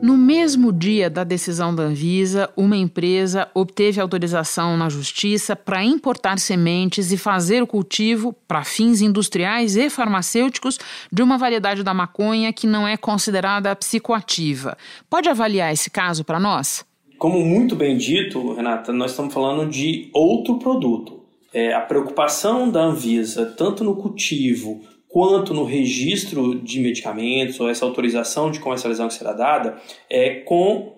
No 0.03 0.17
mesmo 0.17 0.73
dia 0.73 1.11
da 1.11 1.25
decisão 1.25 1.75
da 1.75 1.83
Anvisa, 1.83 2.49
uma 2.57 2.75
empresa 2.75 3.49
obteve 3.53 4.01
autorização 4.01 4.75
na 4.75 4.89
Justiça 4.89 5.55
para 5.55 5.85
importar 5.85 6.39
sementes 6.39 7.13
e 7.13 7.19
fazer 7.19 7.63
o 7.63 7.67
cultivo 7.67 8.33
para 8.49 8.65
fins 8.65 9.03
industriais 9.03 9.77
e 9.77 9.91
farmacêuticos 9.91 10.79
de 11.13 11.23
uma 11.23 11.37
variedade 11.37 11.83
da 11.83 11.93
maconha 11.93 12.51
que 12.51 12.67
não 12.67 12.89
é 12.89 12.97
considerada 12.97 13.77
psicoativa. 13.77 14.75
Pode 15.09 15.29
avaliar 15.29 15.71
esse 15.71 15.91
caso 15.91 16.25
para 16.25 16.41
nós? 16.41 16.83
Como 17.19 17.45
muito 17.45 17.77
bem 17.77 17.99
dito, 17.99 18.55
Renata, 18.55 18.95
nós 18.95 19.11
estamos 19.11 19.35
falando 19.35 19.71
de 19.71 20.09
outro 20.15 20.59
produto. 20.59 21.21
É, 21.53 21.75
a 21.75 21.81
preocupação 21.81 22.71
da 22.71 22.81
Anvisa, 22.85 23.45
tanto 23.45 23.85
no 23.85 23.97
cultivo 23.97 24.81
quanto 25.11 25.53
no 25.53 25.65
registro 25.65 26.55
de 26.61 26.81
medicamentos 26.81 27.59
ou 27.61 27.69
essa 27.69 27.85
autorização 27.85 28.51
de 28.51 28.61
comercialização 28.61 29.09
que 29.09 29.15
será 29.15 29.33
dada 29.33 29.77
é 30.09 30.37
com 30.37 30.97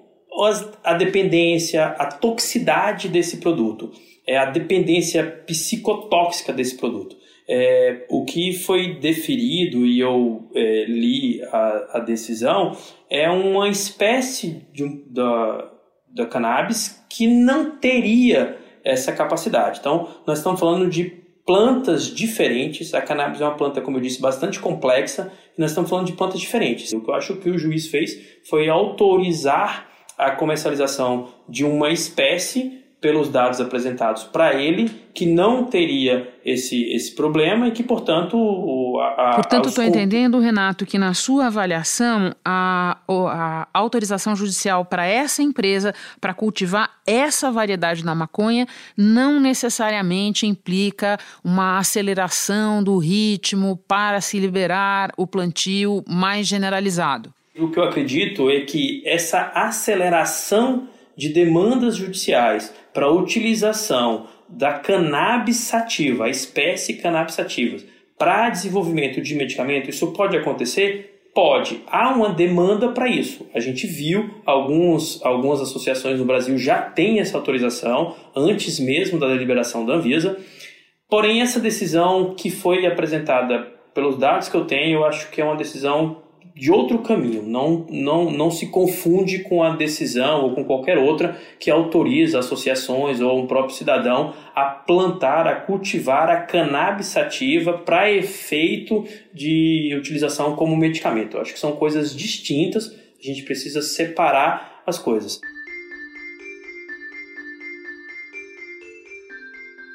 a 0.84 0.94
dependência, 0.94 1.86
a 1.86 2.06
toxicidade 2.06 3.08
desse 3.08 3.38
produto, 3.38 3.90
é 4.26 4.38
a 4.38 4.46
dependência 4.46 5.24
psicotóxica 5.46 6.52
desse 6.52 6.76
produto. 6.76 7.16
É, 7.48 8.06
o 8.08 8.24
que 8.24 8.52
foi 8.52 8.94
deferido 9.00 9.84
e 9.84 9.98
eu 9.98 10.48
é, 10.54 10.84
li 10.84 11.42
a, 11.42 11.88
a, 11.94 11.98
decisão 11.98 12.76
é 13.10 13.28
uma 13.28 13.68
espécie 13.68 14.64
de, 14.72 15.04
da, 15.10 15.70
da 16.14 16.26
cannabis 16.26 17.04
que 17.10 17.26
não 17.26 17.76
teria 17.76 18.56
essa 18.84 19.12
capacidade. 19.12 19.80
Então, 19.80 20.08
nós 20.26 20.38
estamos 20.38 20.60
falando 20.60 20.88
de 20.88 21.21
plantas 21.46 22.06
diferentes. 22.06 22.94
A 22.94 23.00
cannabis 23.00 23.40
é 23.40 23.44
uma 23.44 23.56
planta, 23.56 23.80
como 23.80 23.96
eu 23.96 24.00
disse, 24.00 24.20
bastante 24.20 24.60
complexa. 24.60 25.32
E 25.56 25.60
nós 25.60 25.70
estamos 25.70 25.90
falando 25.90 26.06
de 26.06 26.12
plantas 26.12 26.40
diferentes. 26.40 26.92
O 26.92 27.00
que 27.00 27.10
eu 27.10 27.14
acho 27.14 27.36
que 27.36 27.50
o 27.50 27.58
juiz 27.58 27.88
fez 27.88 28.18
foi 28.48 28.68
autorizar 28.68 29.88
a 30.16 30.30
comercialização 30.30 31.28
de 31.48 31.64
uma 31.64 31.90
espécie 31.90 32.81
pelos 33.02 33.28
dados 33.28 33.60
apresentados 33.60 34.22
para 34.22 34.54
ele, 34.54 34.88
que 35.12 35.26
não 35.26 35.64
teria 35.64 36.32
esse, 36.44 36.84
esse 36.94 37.12
problema 37.16 37.66
e 37.66 37.72
que, 37.72 37.82
portanto, 37.82 38.36
a, 39.00 39.32
a 39.32 39.34
Portanto, 39.34 39.68
estou 39.68 39.82
entendendo, 39.82 40.38
Renato, 40.38 40.86
que 40.86 40.96
na 40.96 41.12
sua 41.12 41.48
avaliação, 41.48 42.32
a, 42.44 42.96
a 43.08 43.68
autorização 43.74 44.36
judicial 44.36 44.84
para 44.84 45.04
essa 45.04 45.42
empresa 45.42 45.92
para 46.20 46.32
cultivar 46.32 46.88
essa 47.04 47.50
variedade 47.50 48.04
da 48.04 48.14
maconha 48.14 48.68
não 48.96 49.40
necessariamente 49.40 50.46
implica 50.46 51.18
uma 51.42 51.78
aceleração 51.78 52.84
do 52.84 52.98
ritmo 52.98 53.76
para 53.88 54.20
se 54.20 54.38
liberar 54.38 55.12
o 55.16 55.26
plantio 55.26 56.04
mais 56.08 56.46
generalizado. 56.46 57.34
O 57.58 57.68
que 57.68 57.80
eu 57.80 57.82
acredito 57.82 58.48
é 58.48 58.60
que 58.60 59.02
essa 59.04 59.50
aceleração 59.54 60.88
de 61.16 61.28
demandas 61.28 61.96
judiciais 61.96 62.72
para 62.92 63.10
utilização 63.10 64.26
da 64.48 64.74
cannabis 64.74 65.56
sativa, 65.56 66.26
a 66.26 66.28
espécie 66.28 66.94
cannabis 66.94 67.34
sativa, 67.34 67.78
para 68.18 68.50
desenvolvimento 68.50 69.20
de 69.20 69.34
medicamento, 69.34 69.90
isso 69.90 70.12
pode 70.12 70.36
acontecer? 70.36 71.30
Pode. 71.34 71.80
Há 71.86 72.10
uma 72.10 72.28
demanda 72.28 72.90
para 72.90 73.08
isso. 73.08 73.46
A 73.54 73.58
gente 73.58 73.86
viu 73.86 74.42
alguns, 74.44 75.24
algumas 75.24 75.62
associações 75.62 76.18
no 76.18 76.26
Brasil 76.26 76.58
já 76.58 76.82
têm 76.82 77.20
essa 77.20 77.38
autorização 77.38 78.14
antes 78.36 78.78
mesmo 78.78 79.18
da 79.18 79.28
deliberação 79.28 79.86
da 79.86 79.94
Anvisa. 79.94 80.38
Porém, 81.08 81.40
essa 81.40 81.58
decisão 81.58 82.34
que 82.34 82.50
foi 82.50 82.86
apresentada 82.86 83.60
pelos 83.94 84.18
dados 84.18 84.48
que 84.48 84.56
eu 84.56 84.66
tenho, 84.66 84.98
eu 84.98 85.04
acho 85.04 85.30
que 85.30 85.40
é 85.40 85.44
uma 85.44 85.56
decisão 85.56 86.22
de 86.54 86.70
outro 86.70 86.98
caminho, 86.98 87.42
não, 87.42 87.86
não, 87.90 88.30
não 88.30 88.50
se 88.50 88.66
confunde 88.68 89.40
com 89.40 89.62
a 89.62 89.74
decisão 89.74 90.42
ou 90.42 90.54
com 90.54 90.64
qualquer 90.64 90.98
outra 90.98 91.36
que 91.58 91.70
autoriza 91.70 92.38
associações 92.38 93.20
ou 93.20 93.40
um 93.40 93.46
próprio 93.46 93.74
cidadão 93.74 94.34
a 94.54 94.64
plantar, 94.64 95.46
a 95.46 95.56
cultivar 95.56 96.28
a 96.28 96.42
cannabis 96.42 97.06
sativa 97.06 97.78
para 97.78 98.12
efeito 98.12 99.04
de 99.32 99.94
utilização 99.98 100.54
como 100.54 100.76
medicamento. 100.76 101.36
Eu 101.36 101.40
acho 101.40 101.54
que 101.54 101.58
são 101.58 101.72
coisas 101.72 102.14
distintas, 102.14 102.88
a 102.88 103.26
gente 103.26 103.42
precisa 103.42 103.80
separar 103.80 104.82
as 104.86 104.98
coisas. 104.98 105.40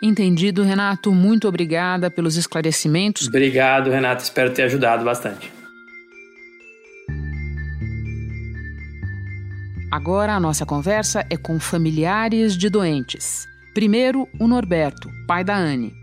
Entendido, 0.01 0.63
Renato. 0.63 1.11
Muito 1.11 1.47
obrigada 1.47 2.11
pelos 2.11 2.35
esclarecimentos. 2.35 3.27
Obrigado, 3.27 3.89
Renato. 3.89 4.23
Espero 4.23 4.53
ter 4.53 4.63
ajudado 4.63 5.03
bastante. 5.03 5.56
Agora 9.89 10.35
a 10.35 10.39
nossa 10.39 10.65
conversa 10.65 11.25
é 11.29 11.37
com 11.37 11.57
familiares 11.61 12.57
de 12.57 12.69
doentes. 12.69 13.45
Primeiro, 13.73 14.27
o 14.37 14.45
Norberto, 14.45 15.09
pai 15.25 15.45
da 15.45 15.55
Anne. 15.55 15.93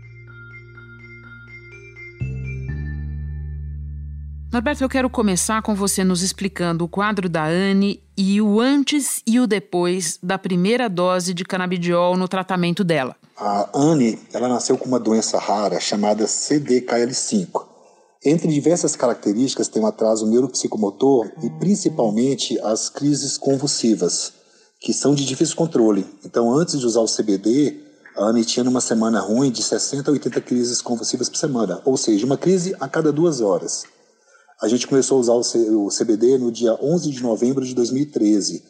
Norberto, 4.51 4.83
eu 4.83 4.89
quero 4.89 5.07
começar 5.07 5.61
com 5.61 5.75
você 5.75 6.03
nos 6.03 6.23
explicando 6.23 6.85
o 6.85 6.87
quadro 6.87 7.29
da 7.29 7.45
Anne 7.45 8.01
e 8.17 8.41
o 8.41 8.59
antes 8.59 9.21
e 9.27 9.39
o 9.39 9.45
depois 9.45 10.17
da 10.23 10.39
primeira 10.39 10.89
dose 10.89 11.31
de 11.31 11.45
canabidiol 11.45 12.17
no 12.17 12.27
tratamento 12.27 12.83
dela. 12.83 13.15
A 13.37 13.69
Anne, 13.71 14.17
ela 14.33 14.47
nasceu 14.47 14.79
com 14.79 14.87
uma 14.87 14.99
doença 14.99 15.37
rara 15.37 15.79
chamada 15.79 16.25
CDKL5. 16.25 17.74
Entre 18.27 18.51
diversas 18.51 18.95
características, 18.95 19.67
tem 19.67 19.79
um 19.79 19.85
atraso 19.85 20.25
neuropsicomotor 20.25 21.31
e 21.43 21.49
principalmente 21.59 22.59
as 22.61 22.89
crises 22.89 23.37
convulsivas, 23.37 24.33
que 24.81 24.91
são 24.91 25.13
de 25.13 25.23
difícil 25.23 25.55
controle. 25.55 26.03
Então, 26.25 26.51
antes 26.51 26.79
de 26.79 26.87
usar 26.87 27.01
o 27.01 27.05
CBD, 27.05 27.77
a 28.17 28.23
Anne 28.23 28.43
tinha 28.43 28.63
numa 28.63 28.81
semana 28.81 29.19
ruim 29.19 29.51
de 29.51 29.61
60 29.61 30.09
a 30.09 30.13
80 30.13 30.41
crises 30.41 30.81
convulsivas 30.81 31.29
por 31.29 31.37
semana, 31.37 31.79
ou 31.85 31.95
seja, 31.97 32.25
uma 32.25 32.35
crise 32.35 32.75
a 32.79 32.87
cada 32.89 33.13
duas 33.13 33.41
horas. 33.41 33.83
A 34.59 34.67
gente 34.67 34.87
começou 34.87 35.17
a 35.17 35.21
usar 35.21 35.33
o 35.33 35.89
CBD 35.89 36.39
no 36.39 36.51
dia 36.51 36.75
11 36.81 37.11
de 37.11 37.21
novembro 37.21 37.63
de 37.63 37.75
2013. 37.75 38.63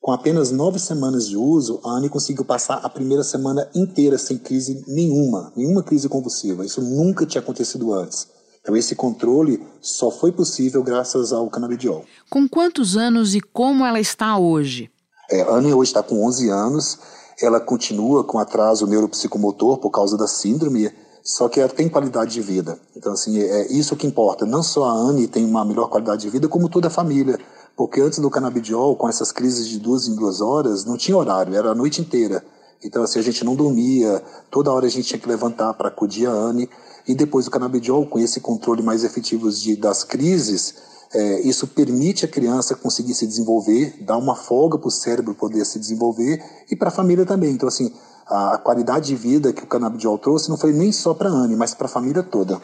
Com 0.00 0.12
apenas 0.12 0.50
nove 0.50 0.78
semanas 0.78 1.28
de 1.28 1.36
uso, 1.36 1.78
a 1.84 1.90
Anne 1.90 2.08
conseguiu 2.08 2.44
passar 2.46 2.76
a 2.76 2.88
primeira 2.88 3.22
semana 3.22 3.68
inteira 3.74 4.16
sem 4.16 4.38
crise 4.38 4.82
nenhuma, 4.88 5.52
nenhuma 5.54 5.82
crise 5.82 6.08
convulsiva. 6.08 6.64
Isso 6.64 6.80
nunca 6.80 7.26
tinha 7.26 7.42
acontecido 7.42 7.92
antes. 7.92 8.32
Então, 8.64 8.74
esse 8.74 8.94
controle 8.96 9.62
só 9.78 10.10
foi 10.10 10.32
possível 10.32 10.82
graças 10.82 11.34
ao 11.34 11.50
canabidiol. 11.50 12.02
Com 12.30 12.48
quantos 12.48 12.96
anos 12.96 13.34
e 13.34 13.40
como 13.42 13.84
ela 13.84 14.00
está 14.00 14.38
hoje? 14.38 14.90
É, 15.30 15.42
a 15.42 15.50
Anne 15.50 15.74
hoje 15.74 15.90
está 15.90 16.02
com 16.02 16.26
11 16.26 16.48
anos, 16.48 16.98
ela 17.42 17.60
continua 17.60 18.24
com 18.24 18.38
atraso 18.38 18.86
neuropsicomotor 18.86 19.76
por 19.76 19.90
causa 19.90 20.16
da 20.16 20.26
síndrome, 20.26 20.90
só 21.22 21.46
que 21.46 21.60
ela 21.60 21.68
tem 21.68 21.90
qualidade 21.90 22.32
de 22.32 22.40
vida. 22.40 22.78
Então, 22.96 23.12
assim, 23.12 23.38
é 23.38 23.70
isso 23.70 23.96
que 23.96 24.06
importa. 24.06 24.46
Não 24.46 24.62
só 24.62 24.84
a 24.84 24.92
Anne 24.92 25.28
tem 25.28 25.44
uma 25.44 25.62
melhor 25.62 25.90
qualidade 25.90 26.22
de 26.22 26.30
vida, 26.30 26.48
como 26.48 26.70
toda 26.70 26.86
a 26.86 26.90
família. 26.90 27.38
Porque 27.76 28.00
antes 28.00 28.18
do 28.18 28.30
canabidiol, 28.30 28.96
com 28.96 29.06
essas 29.06 29.30
crises 29.30 29.68
de 29.68 29.78
duas 29.78 30.08
em 30.08 30.14
duas 30.14 30.40
horas, 30.40 30.86
não 30.86 30.96
tinha 30.96 31.18
horário, 31.18 31.54
era 31.54 31.72
a 31.72 31.74
noite 31.74 32.00
inteira. 32.00 32.42
Então, 32.82 33.02
assim, 33.02 33.18
a 33.18 33.22
gente 33.22 33.44
não 33.44 33.54
dormia, 33.54 34.22
toda 34.50 34.72
hora 34.72 34.86
a 34.86 34.90
gente 34.90 35.08
tinha 35.08 35.18
que 35.18 35.28
levantar 35.28 35.74
para 35.74 35.88
acudir 35.88 36.26
a 36.26 36.32
Anne. 36.32 36.68
E 37.06 37.14
depois 37.14 37.44
do 37.44 37.50
canabidiol, 37.50 38.06
com 38.06 38.18
esse 38.18 38.40
controle 38.40 38.82
mais 38.82 39.04
efetivo 39.04 39.50
de, 39.50 39.76
das 39.76 40.04
crises, 40.04 40.74
é, 41.14 41.40
isso 41.42 41.66
permite 41.66 42.24
a 42.24 42.28
criança 42.28 42.74
conseguir 42.74 43.14
se 43.14 43.26
desenvolver, 43.26 43.96
dá 44.00 44.16
uma 44.16 44.34
folga 44.34 44.76
para 44.76 44.88
o 44.88 44.90
cérebro 44.90 45.34
poder 45.34 45.64
se 45.64 45.78
desenvolver 45.78 46.42
e 46.70 46.74
para 46.74 46.88
a 46.88 46.90
família 46.90 47.24
também. 47.24 47.52
Então, 47.52 47.68
assim, 47.68 47.92
a, 48.26 48.54
a, 48.54 48.58
qualidade 48.58 49.06
de 49.06 49.14
vida 49.14 49.52
que 49.52 49.62
o 49.62 49.66
canabidiol 49.66 50.18
trouxe 50.18 50.48
não 50.48 50.56
foi 50.56 50.72
nem 50.72 50.90
só 50.90 51.14
para 51.14 51.28
a 51.28 51.32
Anne, 51.32 51.56
mas 51.56 51.74
para 51.74 51.86
a 51.86 51.90
família 51.90 52.22
toda. 52.22 52.60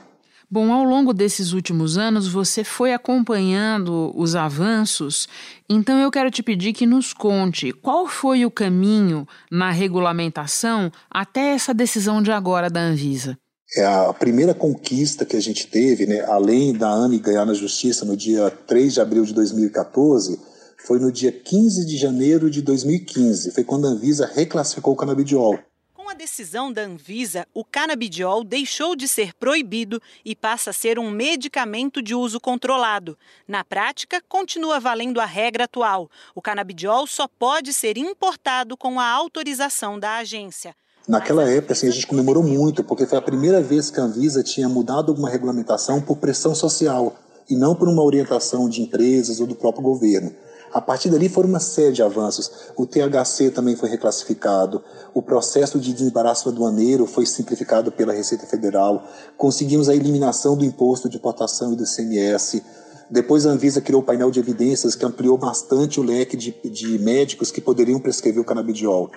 Bom, 0.52 0.73
ao 0.73 0.83
longo 0.83 1.14
desses 1.14 1.52
últimos 1.52 1.97
anos, 1.97 2.26
você 2.26 2.64
foi 2.64 2.92
acompanhando 2.92 4.12
os 4.16 4.35
avanços, 4.35 5.28
então 5.69 5.97
eu 6.00 6.11
quero 6.11 6.28
te 6.28 6.42
pedir 6.42 6.73
que 6.73 6.85
nos 6.85 7.12
conte 7.12 7.73
qual 7.73 8.09
foi 8.09 8.45
o 8.45 8.50
caminho 8.50 9.28
na 9.49 9.71
regulamentação 9.71 10.90
até 11.09 11.52
essa 11.54 11.73
decisão 11.73 12.21
de 12.21 12.33
agora 12.33 12.69
da 12.69 12.80
Anvisa. 12.80 13.38
É 13.76 13.87
a 13.87 14.12
primeira 14.12 14.52
conquista 14.52 15.25
que 15.25 15.37
a 15.37 15.40
gente 15.40 15.69
teve, 15.69 16.04
né, 16.04 16.25
além 16.25 16.73
da 16.73 16.90
Anne 16.90 17.21
ganhar 17.21 17.45
na 17.45 17.54
justiça 17.54 18.04
no 18.04 18.16
dia 18.16 18.50
3 18.50 18.95
de 18.95 19.00
abril 19.00 19.25
de 19.25 19.33
2014, 19.33 20.37
foi 20.85 20.99
no 20.99 21.12
dia 21.12 21.30
15 21.30 21.87
de 21.87 21.97
janeiro 21.97 22.50
de 22.50 22.61
2015. 22.61 23.52
Foi 23.52 23.62
quando 23.62 23.87
a 23.87 23.90
Anvisa 23.90 24.28
reclassificou 24.35 24.95
o 24.95 24.97
canabidiol. 24.97 25.61
A 26.10 26.14
decisão 26.14 26.72
da 26.72 26.82
Anvisa, 26.82 27.46
o 27.54 27.64
canabidiol 27.64 28.42
deixou 28.42 28.96
de 28.96 29.06
ser 29.06 29.32
proibido 29.32 30.02
e 30.24 30.34
passa 30.34 30.70
a 30.70 30.72
ser 30.72 30.98
um 30.98 31.08
medicamento 31.08 32.02
de 32.02 32.16
uso 32.16 32.40
controlado. 32.40 33.16
Na 33.46 33.62
prática, 33.62 34.20
continua 34.28 34.80
valendo 34.80 35.20
a 35.20 35.24
regra 35.24 35.64
atual. 35.64 36.10
O 36.34 36.42
canabidiol 36.42 37.06
só 37.06 37.28
pode 37.28 37.72
ser 37.72 37.96
importado 37.96 38.76
com 38.76 38.98
a 38.98 39.08
autorização 39.08 40.00
da 40.00 40.16
agência. 40.16 40.74
Naquela 41.06 41.48
época, 41.48 41.74
assim, 41.74 41.86
a 41.86 41.92
gente 41.92 42.08
comemorou 42.08 42.42
muito, 42.42 42.82
porque 42.82 43.06
foi 43.06 43.16
a 43.16 43.22
primeira 43.22 43.62
vez 43.62 43.88
que 43.88 44.00
a 44.00 44.02
Anvisa 44.02 44.42
tinha 44.42 44.68
mudado 44.68 45.12
alguma 45.12 45.30
regulamentação 45.30 46.02
por 46.02 46.16
pressão 46.16 46.56
social 46.56 47.16
e 47.48 47.54
não 47.54 47.72
por 47.72 47.88
uma 47.88 48.02
orientação 48.02 48.68
de 48.68 48.82
empresas 48.82 49.38
ou 49.38 49.46
do 49.46 49.54
próprio 49.54 49.84
governo. 49.84 50.34
A 50.72 50.80
partir 50.80 51.10
dali 51.10 51.28
foram 51.28 51.48
uma 51.48 51.58
série 51.58 51.92
de 51.92 52.02
avanços. 52.02 52.50
O 52.76 52.86
THC 52.86 53.50
também 53.50 53.74
foi 53.74 53.88
reclassificado, 53.88 54.82
o 55.12 55.20
processo 55.20 55.80
de 55.80 55.92
desembaraço 55.92 56.48
aduaneiro 56.48 57.06
foi 57.06 57.26
simplificado 57.26 57.90
pela 57.90 58.12
Receita 58.12 58.46
Federal, 58.46 59.02
conseguimos 59.36 59.88
a 59.88 59.94
eliminação 59.94 60.56
do 60.56 60.64
imposto 60.64 61.08
de 61.08 61.16
importação 61.16 61.72
e 61.72 61.76
do 61.76 61.84
CMS. 61.84 62.62
Depois 63.10 63.44
a 63.44 63.50
Anvisa 63.50 63.80
criou 63.80 64.00
o 64.00 64.04
painel 64.04 64.30
de 64.30 64.38
evidências 64.38 64.94
que 64.94 65.04
ampliou 65.04 65.36
bastante 65.36 65.98
o 65.98 66.02
leque 66.04 66.36
de, 66.36 66.54
de 66.64 66.98
médicos 67.00 67.50
que 67.50 67.60
poderiam 67.60 67.98
prescrever 67.98 68.40
o 68.40 68.44
canabidiol. 68.44 69.10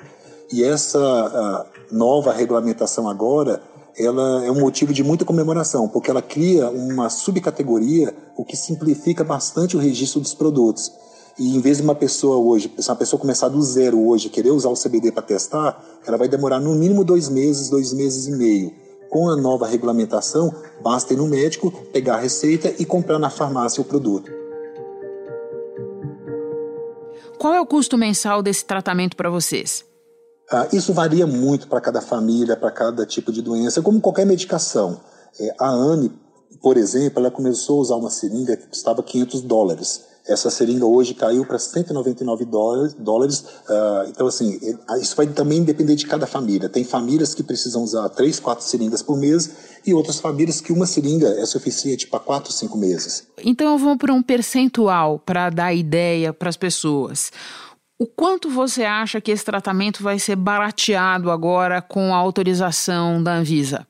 E 0.52 0.64
essa 0.64 1.68
nova 1.92 2.34
regulamentação 2.34 3.08
agora, 3.08 3.62
ela 3.96 4.44
é 4.44 4.52
um 4.52 4.60
motivo 4.60 4.92
de 4.92 5.04
muita 5.04 5.24
comemoração, 5.24 5.88
porque 5.88 6.10
ela 6.10 6.22
cria 6.22 6.70
uma 6.72 7.10
subcategoria, 7.10 8.14
o 8.36 8.44
que 8.44 8.58
simplifica 8.58 9.24
bastante 9.24 9.78
o 9.78 9.80
registro 9.80 10.20
dos 10.20 10.34
produtos. 10.34 10.92
E 11.38 11.56
em 11.56 11.60
vez 11.60 11.78
de 11.78 11.84
uma 11.84 11.96
pessoa 11.96 12.38
hoje, 12.38 12.72
se 12.78 12.90
uma 12.90 12.96
pessoa 12.96 13.20
começar 13.20 13.50
do 13.50 13.62
zero 13.62 14.00
hoje, 14.08 14.30
querer 14.30 14.52
usar 14.52 14.70
o 14.70 14.76
CBD 14.76 15.12
para 15.12 15.24
testar, 15.24 15.84
ela 16.06 16.18
vai 16.18 16.28
demorar 16.28 16.60
no 16.60 16.76
mínimo 16.76 17.04
dois 17.04 17.28
meses, 17.28 17.70
dois 17.70 17.92
meses 17.92 18.28
e 18.28 18.32
meio. 18.32 18.72
Com 19.10 19.30
a 19.30 19.36
nova 19.36 19.68
regulamentação, 19.68 20.54
basta 20.82 21.14
ir 21.14 21.18
no 21.18 21.28
médico, 21.28 21.72
pegar 21.92 22.16
a 22.16 22.20
receita 22.20 22.74
e 22.78 22.86
comprar 22.86 23.18
na 23.18 23.30
farmácia 23.30 23.82
o 23.82 23.86
produto. 23.86 24.32
Qual 27.40 27.54
é 27.54 27.60
o 27.60 27.66
custo 27.66 27.98
mensal 27.98 28.42
desse 28.42 28.64
tratamento 28.64 29.18
para 29.18 29.30
vocês? 29.30 29.84
Ah, 30.52 30.68
isso 30.72 30.94
varia 30.94 31.26
muito 31.26 31.68
para 31.68 31.82
cada 31.82 32.00
família, 32.00 32.56
para 32.56 32.72
cada 32.72 33.06
tipo 33.06 33.32
de 33.32 33.42
doença, 33.42 33.82
como 33.82 34.00
qualquer 34.00 34.26
medicação. 34.26 35.02
É, 35.40 35.56
a 35.60 35.70
Anne, 35.70 36.12
por 36.62 36.78
exemplo, 36.78 37.20
ela 37.20 37.32
começou 37.32 37.80
a 37.80 37.82
usar 37.82 37.96
uma 37.96 38.10
seringa 38.10 38.56
que 38.56 38.68
custava 38.68 39.02
500 39.02 39.42
dólares. 39.42 40.13
Essa 40.26 40.50
seringa 40.50 40.86
hoje 40.86 41.14
caiu 41.14 41.46
para 41.46 41.60
199 41.60 42.46
dólares. 42.46 42.94
dólares 42.94 43.40
uh, 43.40 44.10
então, 44.10 44.26
assim, 44.28 44.60
isso 45.02 45.16
vai 45.16 45.28
também 45.28 45.64
depender 45.64 45.96
de 45.96 46.06
cada 46.08 46.26
família. 46.26 46.70
Tem 46.70 46.84
famílias 46.84 47.34
que 47.34 47.44
precisam 47.44 47.84
usar 47.84 48.08
3, 48.10 48.40
4 48.40 48.66
seringas 48.66 49.02
por 49.02 49.18
mês 49.18 49.80
e 49.86 49.94
outras 49.94 50.20
famílias 50.20 50.62
que 50.62 50.72
uma 50.72 50.86
seringa 50.86 51.28
é 51.28 51.46
suficiente 51.46 52.08
para 52.08 52.20
4, 52.20 52.54
5 52.54 52.78
meses. 52.78 53.28
Então, 53.44 53.78
vamos 53.78 53.98
para 53.98 54.14
um 54.14 54.24
percentual 54.24 55.20
para 55.20 55.50
dar 55.50 55.74
ideia 55.74 56.32
para 56.32 56.48
as 56.48 56.58
pessoas. 56.58 57.30
O 58.00 58.08
quanto 58.08 58.50
você 58.50 58.84
acha 58.84 59.22
que 59.22 59.32
esse 59.32 59.46
tratamento 59.46 60.02
vai 60.02 60.20
ser 60.20 60.36
barateado 60.36 61.30
agora 61.30 61.82
com 61.82 62.14
a 62.14 62.18
autorização 62.18 63.22
da 63.22 63.36
Anvisa? 63.36 63.86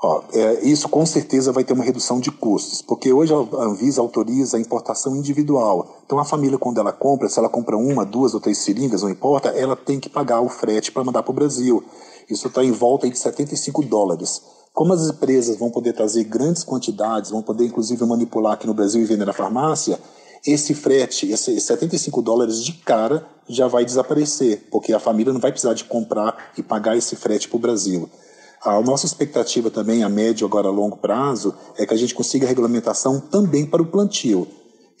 Ó, 0.00 0.22
é, 0.32 0.64
isso 0.64 0.88
com 0.88 1.04
certeza 1.04 1.50
vai 1.50 1.64
ter 1.64 1.72
uma 1.72 1.82
redução 1.82 2.20
de 2.20 2.30
custos, 2.30 2.80
porque 2.80 3.12
hoje 3.12 3.32
a 3.34 3.62
Anvisa 3.62 4.00
autoriza 4.00 4.56
a 4.56 4.60
importação 4.60 5.16
individual. 5.16 6.02
Então 6.06 6.20
a 6.20 6.24
família, 6.24 6.56
quando 6.56 6.78
ela 6.78 6.92
compra, 6.92 7.28
se 7.28 7.36
ela 7.36 7.48
compra 7.48 7.76
uma, 7.76 8.06
duas 8.06 8.32
ou 8.32 8.38
três 8.38 8.58
seringas, 8.58 9.02
não 9.02 9.10
importa, 9.10 9.48
ela 9.48 9.74
tem 9.74 9.98
que 9.98 10.08
pagar 10.08 10.40
o 10.40 10.48
frete 10.48 10.92
para 10.92 11.02
mandar 11.02 11.24
para 11.24 11.32
o 11.32 11.34
Brasil. 11.34 11.82
Isso 12.30 12.46
está 12.46 12.62
em 12.62 12.70
volta 12.70 13.10
de 13.10 13.18
75 13.18 13.82
dólares. 13.82 14.40
Como 14.72 14.92
as 14.92 15.08
empresas 15.08 15.56
vão 15.56 15.68
poder 15.68 15.92
trazer 15.94 16.22
grandes 16.22 16.62
quantidades, 16.62 17.32
vão 17.32 17.42
poder 17.42 17.66
inclusive 17.66 18.04
manipular 18.06 18.52
aqui 18.52 18.68
no 18.68 18.74
Brasil 18.74 19.02
e 19.02 19.04
vender 19.04 19.24
na 19.24 19.32
farmácia, 19.32 19.98
esse 20.46 20.74
frete, 20.74 21.28
esses 21.28 21.64
75 21.64 22.22
dólares 22.22 22.62
de 22.62 22.72
cara 22.74 23.26
já 23.48 23.66
vai 23.66 23.84
desaparecer, 23.84 24.68
porque 24.70 24.92
a 24.92 25.00
família 25.00 25.32
não 25.32 25.40
vai 25.40 25.50
precisar 25.50 25.74
de 25.74 25.82
comprar 25.82 26.52
e 26.56 26.62
pagar 26.62 26.96
esse 26.96 27.16
frete 27.16 27.48
para 27.48 27.56
o 27.56 27.60
Brasil. 27.60 28.08
A 28.62 28.80
nossa 28.80 29.06
expectativa 29.06 29.70
também, 29.70 30.02
a 30.02 30.08
médio, 30.08 30.46
agora 30.46 30.68
a 30.68 30.72
longo 30.72 30.96
prazo, 30.96 31.54
é 31.76 31.86
que 31.86 31.94
a 31.94 31.96
gente 31.96 32.14
consiga 32.14 32.46
regulamentação 32.46 33.20
também 33.20 33.64
para 33.64 33.82
o 33.82 33.86
plantio. 33.86 34.48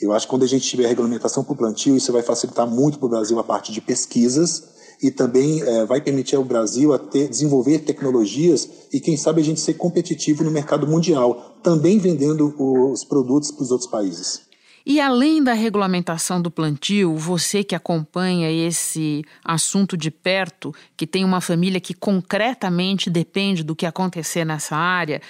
Eu 0.00 0.12
acho 0.12 0.26
que 0.26 0.30
quando 0.30 0.44
a 0.44 0.48
gente 0.48 0.68
tiver 0.68 0.86
regulamentação 0.86 1.42
para 1.42 1.52
o 1.52 1.56
plantio, 1.56 1.96
isso 1.96 2.12
vai 2.12 2.22
facilitar 2.22 2.66
muito 2.66 2.98
para 2.98 3.06
o 3.06 3.10
Brasil 3.10 3.38
a 3.38 3.44
parte 3.44 3.72
de 3.72 3.80
pesquisas 3.80 4.62
e 5.02 5.10
também 5.10 5.60
é, 5.62 5.84
vai 5.84 6.00
permitir 6.00 6.36
ao 6.36 6.44
Brasil 6.44 6.92
a 6.92 6.98
ter, 6.98 7.28
desenvolver 7.28 7.80
tecnologias 7.80 8.68
e, 8.92 9.00
quem 9.00 9.16
sabe, 9.16 9.40
a 9.40 9.44
gente 9.44 9.60
ser 9.60 9.74
competitivo 9.74 10.44
no 10.44 10.50
mercado 10.50 10.86
mundial, 10.86 11.58
também 11.62 11.98
vendendo 11.98 12.54
os 12.56 13.04
produtos 13.04 13.50
para 13.50 13.62
os 13.64 13.70
outros 13.72 13.90
países. 13.90 14.47
E 14.86 15.00
além 15.00 15.42
da 15.42 15.52
regulamentação 15.52 16.40
do 16.40 16.50
plantio, 16.50 17.16
você 17.16 17.62
que 17.62 17.74
acompanha 17.74 18.50
esse 18.50 19.24
assunto 19.44 19.96
de 19.96 20.10
perto, 20.10 20.74
que 20.96 21.06
tem 21.06 21.24
uma 21.24 21.40
família 21.40 21.80
que 21.80 21.94
concretamente 21.94 23.10
depende 23.10 23.62
do 23.62 23.76
que 23.76 23.86
acontecer 23.86 24.44
nessa 24.44 24.76
área, 24.76 25.20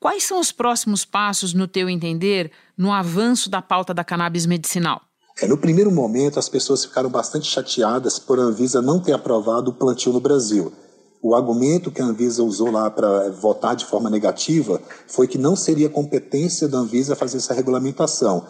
quais 0.00 0.24
são 0.24 0.40
os 0.40 0.50
próximos 0.50 1.04
passos, 1.04 1.54
no 1.54 1.68
teu 1.68 1.88
entender, 1.88 2.50
no 2.76 2.92
avanço 2.92 3.48
da 3.48 3.62
pauta 3.62 3.94
da 3.94 4.02
cannabis 4.02 4.46
medicinal? 4.46 5.02
É, 5.40 5.46
no 5.46 5.56
primeiro 5.56 5.90
momento, 5.90 6.38
as 6.38 6.48
pessoas 6.48 6.84
ficaram 6.84 7.08
bastante 7.08 7.46
chateadas 7.46 8.18
por 8.18 8.38
a 8.38 8.42
Anvisa 8.42 8.82
não 8.82 9.00
ter 9.00 9.12
aprovado 9.12 9.70
o 9.70 9.74
plantio 9.74 10.12
no 10.12 10.20
Brasil. 10.20 10.72
O 11.22 11.34
argumento 11.34 11.90
que 11.90 12.00
a 12.00 12.04
Anvisa 12.04 12.42
usou 12.42 12.70
lá 12.70 12.90
para 12.90 13.30
votar 13.30 13.76
de 13.76 13.84
forma 13.84 14.08
negativa 14.08 14.80
foi 15.06 15.28
que 15.28 15.36
não 15.36 15.54
seria 15.54 15.88
competência 15.88 16.66
da 16.66 16.78
Anvisa 16.78 17.14
fazer 17.14 17.36
essa 17.36 17.52
regulamentação 17.54 18.46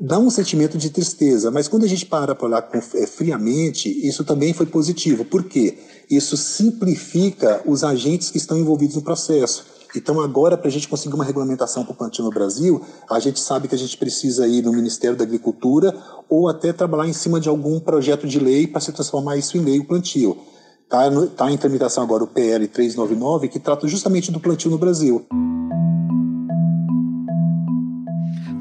dá 0.00 0.18
um 0.18 0.30
sentimento 0.30 0.76
de 0.78 0.90
tristeza, 0.90 1.50
mas 1.50 1.68
quando 1.68 1.84
a 1.84 1.88
gente 1.88 2.06
para 2.06 2.34
para 2.34 2.46
olhar 2.46 2.68
é, 2.72 3.06
friamente, 3.06 3.88
isso 4.06 4.24
também 4.24 4.52
foi 4.52 4.66
positivo. 4.66 5.24
Por 5.24 5.44
quê? 5.44 5.78
Isso 6.10 6.36
simplifica 6.36 7.62
os 7.66 7.82
agentes 7.82 8.30
que 8.30 8.38
estão 8.38 8.58
envolvidos 8.58 8.96
no 8.96 9.02
processo. 9.02 9.64
Então, 9.94 10.20
agora, 10.20 10.58
para 10.58 10.68
a 10.68 10.70
gente 10.70 10.88
conseguir 10.88 11.14
uma 11.14 11.24
regulamentação 11.24 11.82
para 11.84 11.92
o 11.92 11.96
plantio 11.96 12.24
no 12.24 12.30
Brasil, 12.30 12.82
a 13.08 13.18
gente 13.18 13.40
sabe 13.40 13.66
que 13.66 13.74
a 13.74 13.78
gente 13.78 13.96
precisa 13.96 14.46
ir 14.46 14.62
no 14.62 14.72
Ministério 14.72 15.16
da 15.16 15.24
Agricultura 15.24 15.96
ou 16.28 16.48
até 16.48 16.72
trabalhar 16.72 17.08
em 17.08 17.14
cima 17.14 17.40
de 17.40 17.48
algum 17.48 17.80
projeto 17.80 18.26
de 18.26 18.38
lei 18.38 18.66
para 18.66 18.80
se 18.80 18.92
transformar 18.92 19.36
isso 19.36 19.56
em 19.56 19.60
lei, 19.60 19.78
o 19.78 19.86
plantio. 19.86 20.36
Está 20.84 21.10
tá 21.34 21.50
em 21.50 21.56
tramitação 21.56 22.04
agora 22.04 22.24
o 22.24 22.26
PL 22.26 22.68
399, 22.68 23.48
que 23.48 23.58
trata 23.58 23.88
justamente 23.88 24.30
do 24.30 24.38
plantio 24.38 24.70
no 24.70 24.78
Brasil. 24.78 25.26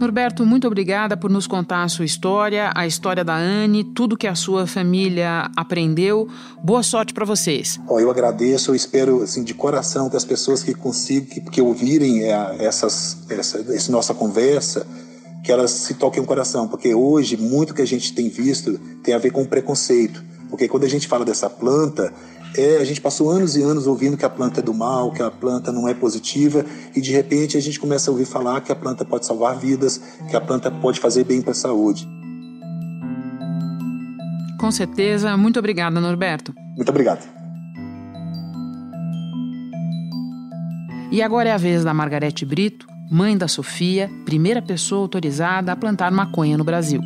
Norberto, 0.06 0.46
muito 0.46 0.68
obrigada 0.68 1.18
por 1.18 1.32
nos 1.32 1.48
contar 1.48 1.82
a 1.82 1.88
sua 1.88 2.06
história, 2.06 2.72
a 2.76 2.86
história 2.86 3.24
da 3.24 3.36
Anne, 3.36 3.84
tudo 3.84 4.15
que 4.15 4.28
a 4.28 4.36
sua 4.36 4.68
família 4.68 5.50
aprendeu. 5.56 6.28
Boa 6.63 6.84
sorte 6.84 7.12
para 7.12 7.26
vocês. 7.26 7.80
Eu 7.89 8.12
agradeço, 8.12 8.70
eu 8.70 8.76
espero 8.76 9.24
assim, 9.24 9.44
de 9.44 9.56
coração 9.56 10.08
que 10.08 10.15
as 10.15 10.24
pessoas 10.24 10.62
que 10.62 10.76
consigam, 10.76 11.26
que, 11.28 11.41
que 11.41 11.60
ouvirem 11.60 12.24
é, 12.24 12.56
essas, 12.60 13.18
essa, 13.32 13.58
essa 13.74 13.91
nossa 13.91 14.13
conversa, 14.13 14.86
que 15.44 15.52
elas 15.52 15.72
se 15.72 15.96
toquem 15.96 16.22
o 16.22 16.26
coração, 16.26 16.68
porque 16.68 16.94
hoje 16.94 17.36
muito 17.36 17.74
que 17.74 17.82
a 17.82 17.88
gente 17.88 18.13
tem 18.13 18.30
visto 18.30 18.78
tem 19.04 19.15
a 19.15 19.18
ver 19.18 19.32
com 19.32 19.44
preconceito, 19.44 20.24
porque 20.52 20.68
quando 20.68 20.84
a 20.84 20.89
gente 20.89 21.08
fala 21.08 21.26
dessa 21.26 21.50
planta, 21.50 22.13
é, 22.58 22.78
a 22.78 22.84
gente 22.84 23.02
passou 23.02 23.30
anos 23.30 23.56
e 23.56 23.62
anos 23.62 23.88
ouvindo 23.88 24.18
que 24.18 24.26
a 24.26 24.30
planta 24.30 24.60
é 24.60 24.63
do 24.63 24.74
mal, 24.74 25.12
que 25.12 25.22
a 25.22 25.32
planta 25.32 25.72
não 25.72 25.88
é 25.88 25.94
positiva, 25.94 26.65
e 26.96 27.02
de 27.02 27.12
repente 27.12 27.58
a 27.58 27.62
gente 27.62 27.80
começa 27.80 28.10
a 28.10 28.12
ouvir 28.12 28.26
falar 28.26 28.62
que 28.62 28.72
a 28.72 28.76
planta 28.76 29.06
pode 29.06 29.26
salvar 29.26 29.58
vidas, 29.58 30.02
que 30.30 30.36
a 30.36 30.41
planta 30.41 30.72
pode 30.72 31.00
fazer 31.00 31.24
bem 31.24 31.41
para 31.41 31.52
a 31.52 31.56
saúde. 31.56 32.08
Com 34.60 34.72
certeza. 34.72 35.36
Muito 35.38 35.60
obrigada, 35.60 36.00
Norberto. 36.00 36.54
Muito 36.76 36.89
obrigado. 36.89 37.26
E 41.12 41.22
agora 41.22 41.50
é 41.50 41.52
a 41.52 41.58
vez 41.58 41.84
da 41.84 41.94
Margarete 41.94 42.46
Brito, 42.46 42.88
mãe 43.12 43.38
da 43.38 43.48
Sofia, 43.48 44.10
primeira 44.26 44.62
pessoa 44.62 45.02
autorizada 45.02 45.72
a 45.72 45.76
plantar 45.76 46.12
maconha 46.12 46.58
no 46.58 46.63
Brasil. 46.63 47.02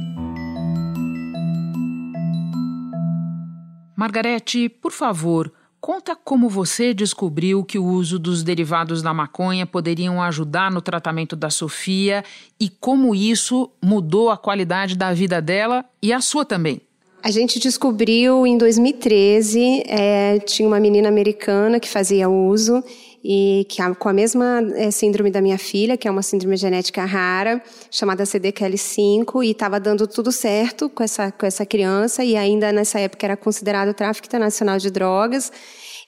Margarete, 3.99 4.69
por 4.69 4.93
favor, 4.93 5.51
conta 5.81 6.15
como 6.15 6.47
você 6.47 6.93
descobriu 6.93 7.65
que 7.65 7.77
o 7.77 7.83
uso 7.83 8.17
dos 8.17 8.43
derivados 8.43 9.01
da 9.01 9.13
maconha 9.13 9.65
poderiam 9.65 10.21
ajudar 10.23 10.71
no 10.71 10.81
tratamento 10.81 11.35
da 11.35 11.49
Sofia 11.49 12.23
e 12.57 12.69
como 12.69 13.13
isso 13.13 13.69
mudou 13.83 14.29
a 14.29 14.37
qualidade 14.37 14.95
da 14.95 15.11
vida 15.11 15.41
dela 15.41 15.83
e 16.01 16.13
a 16.13 16.21
sua 16.21 16.45
também. 16.45 16.79
A 17.21 17.29
gente 17.29 17.59
descobriu 17.59 18.47
em 18.47 18.57
2013, 18.57 19.83
é, 19.85 20.39
tinha 20.39 20.65
uma 20.65 20.79
menina 20.79 21.09
americana 21.09 21.77
que 21.77 21.89
fazia 21.89 22.29
uso 22.29 22.81
e 23.23 23.65
que 23.69 23.81
com 23.95 24.09
a 24.09 24.13
mesma 24.13 24.61
é, 24.75 24.91
síndrome 24.91 25.29
da 25.29 25.41
minha 25.41 25.57
filha, 25.57 25.97
que 25.97 26.07
é 26.07 26.11
uma 26.11 26.21
síndrome 26.21 26.55
genética 26.55 27.03
rara, 27.05 27.61
chamada 27.91 28.23
CDKL5, 28.23 29.43
e 29.43 29.51
estava 29.51 29.79
dando 29.79 30.07
tudo 30.07 30.31
certo 30.31 30.89
com 30.89 31.03
essa, 31.03 31.31
com 31.31 31.45
essa 31.45 31.65
criança, 31.65 32.23
e 32.23 32.35
ainda 32.35 32.71
nessa 32.71 32.99
época 32.99 33.25
era 33.25 33.37
considerado 33.37 33.93
tráfico 33.93 34.27
internacional 34.27 34.77
de 34.77 34.89
drogas. 34.89 35.51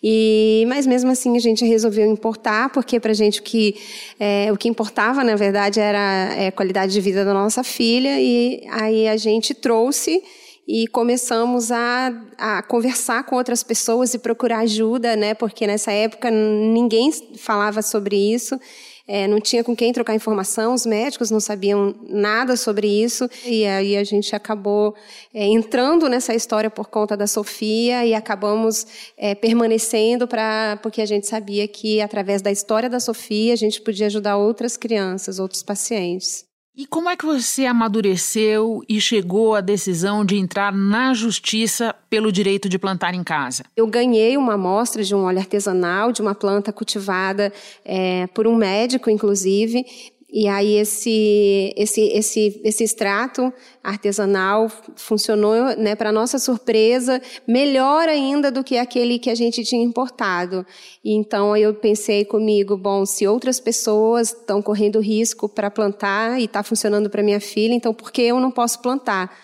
E, 0.04 0.66
mas 0.68 0.88
mesmo 0.88 1.12
assim 1.12 1.38
a 1.38 1.40
gente 1.40 1.64
resolveu 1.64 2.08
importar, 2.08 2.72
porque 2.72 3.00
para 3.00 3.12
a 3.12 3.14
gente 3.14 3.40
o 3.40 3.44
que, 3.44 3.76
é, 4.20 4.52
o 4.52 4.58
que 4.58 4.68
importava, 4.68 5.24
na 5.24 5.36
verdade, 5.36 5.80
era 5.80 6.48
a 6.48 6.52
qualidade 6.52 6.92
de 6.92 7.02
vida 7.02 7.24
da 7.24 7.34
nossa 7.34 7.64
filha, 7.64 8.20
e 8.20 8.64
aí 8.72 9.08
a 9.08 9.18
gente 9.18 9.54
trouxe 9.54 10.24
e 10.68 10.88
começamos 10.88 11.72
a, 11.72 12.14
a 12.38 12.62
conversar 12.64 13.24
com 13.24 13.36
outras 13.36 13.64
pessoas 13.64 14.14
e 14.14 14.20
procurar 14.20 14.60
ajuda, 14.60 15.16
né? 15.16 15.34
Porque 15.34 15.68
nessa 15.68 15.92
época 15.92 16.30
ninguém 16.30 17.12
falava 17.38 17.82
sobre 17.82 18.16
isso. 18.16 18.60
É, 19.08 19.28
não 19.28 19.42
tinha 19.42 19.64
com 19.64 19.76
quem 19.76 19.92
trocar 19.92 20.16
informação, 20.16 20.74
os 20.74 20.86
médicos 20.86 21.32
não 21.32 21.40
sabiam 21.40 21.94
nada 22.08 22.56
sobre 22.56 22.88
isso, 22.88 23.30
e 23.46 23.66
aí 23.66 23.98
a 23.98 24.04
gente 24.06 24.34
acabou 24.34 24.96
é, 25.34 25.44
entrando 25.48 26.08
nessa 26.08 26.34
história 26.34 26.70
por 26.70 26.88
conta 26.88 27.18
da 27.18 27.28
Sofia 27.28 28.06
e 28.06 28.14
acabamos 28.14 28.86
é, 29.18 29.36
permanecendo 29.36 30.28
para 30.28 30.80
porque 30.82 31.02
a 31.02 31.06
gente 31.06 31.28
sabia 31.28 31.68
que 31.68 32.00
através 32.00 32.42
da 32.42 32.52
história 32.52 32.90
da 32.90 33.02
Sofia 33.02 33.52
a 33.52 33.58
gente 33.58 33.82
podia 33.82 34.06
ajudar 34.06 34.38
outras 34.38 34.78
crianças, 34.78 35.40
outros 35.40 35.64
pacientes. 35.64 36.51
E 36.74 36.86
como 36.86 37.10
é 37.10 37.18
que 37.18 37.26
você 37.26 37.66
amadureceu 37.66 38.82
e 38.88 39.02
chegou 39.02 39.56
à 39.56 39.60
decisão 39.60 40.24
de 40.24 40.38
entrar 40.38 40.74
na 40.74 41.14
justiça 41.14 41.94
pelo 42.10 42.32
direito 42.32 42.70
de 42.70 42.80
plantar 42.80 43.14
em 43.14 43.26
casa? 43.26 43.64
Eu 43.76 43.86
ganhei 43.88 44.38
uma 44.38 44.54
amostra 44.54 45.04
de 45.04 45.14
um 45.14 45.26
óleo 45.26 45.40
artesanal, 45.40 46.14
de 46.14 46.22
uma 46.22 46.34
planta 46.34 46.72
cultivada 46.72 47.52
é, 47.84 48.26
por 48.28 48.48
um 48.48 48.56
médico, 48.56 49.10
inclusive, 49.10 49.86
e 50.32 50.48
aí 50.48 50.76
esse 50.76 51.74
esse 51.76 52.02
esse 52.14 52.62
esse 52.64 52.84
extrato 52.84 53.52
artesanal 53.84 54.72
funcionou, 54.96 55.76
né, 55.76 55.96
para 55.96 56.12
nossa 56.12 56.40
surpresa, 56.40 57.22
melhor 57.46 58.08
ainda 58.08 58.50
do 58.50 58.64
que 58.64 58.78
aquele 58.78 59.20
que 59.20 59.30
a 59.30 59.36
gente 59.36 59.64
tinha 59.64 59.84
importado. 59.84 60.66
E 61.04 61.14
então 61.14 61.58
eu 61.58 61.74
pensei 61.74 62.24
comigo, 62.24 62.78
bom, 62.78 63.06
se 63.06 63.28
outras 63.28 63.60
pessoas 63.60 64.30
estão 64.30 64.62
correndo 64.62 65.00
risco 65.00 65.50
para 65.50 65.70
plantar 65.70 66.40
e 66.40 66.46
está 66.46 66.64
funcionando 66.64 67.10
para 67.10 67.22
minha 67.22 67.42
filha, 67.42 67.74
então 67.74 67.94
por 67.94 68.12
que 68.12 68.22
eu 68.22 68.40
não 68.40 68.52
posso 68.52 68.82
plantar? 68.82 69.36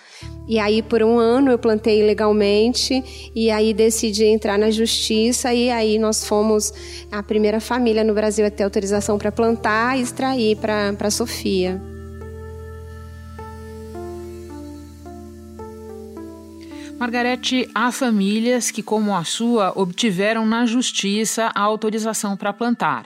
E 0.47 0.60
aí, 0.60 0.81
por 0.81 1.03
um 1.03 1.19
ano, 1.19 1.51
eu 1.51 1.60
plantei 1.60 1.99
ilegalmente 2.01 3.31
e 3.36 3.51
aí 3.51 3.73
decidi 3.73 4.25
entrar 4.25 4.57
na 4.57 4.71
justiça. 4.71 5.53
E 5.53 5.69
aí, 5.69 5.99
nós 5.99 6.25
fomos 6.25 6.73
a 7.12 7.21
primeira 7.21 7.60
família 7.60 8.03
no 8.03 8.13
Brasil 8.13 8.45
a 8.45 8.49
ter 8.49 8.63
autorização 8.63 9.17
para 9.17 9.31
plantar 9.31 9.97
e 9.97 10.01
extrair 10.01 10.55
para 10.57 11.12
Sofia. 11.12 11.81
Margarete, 16.97 17.69
há 17.75 17.91
famílias 17.91 18.71
que, 18.71 18.81
como 18.81 19.15
a 19.15 19.23
sua, 19.23 19.71
obtiveram 19.75 20.47
na 20.47 20.65
justiça 20.65 21.51
a 21.53 21.62
autorização 21.62 22.36
para 22.36 22.51
plantar. 22.51 23.05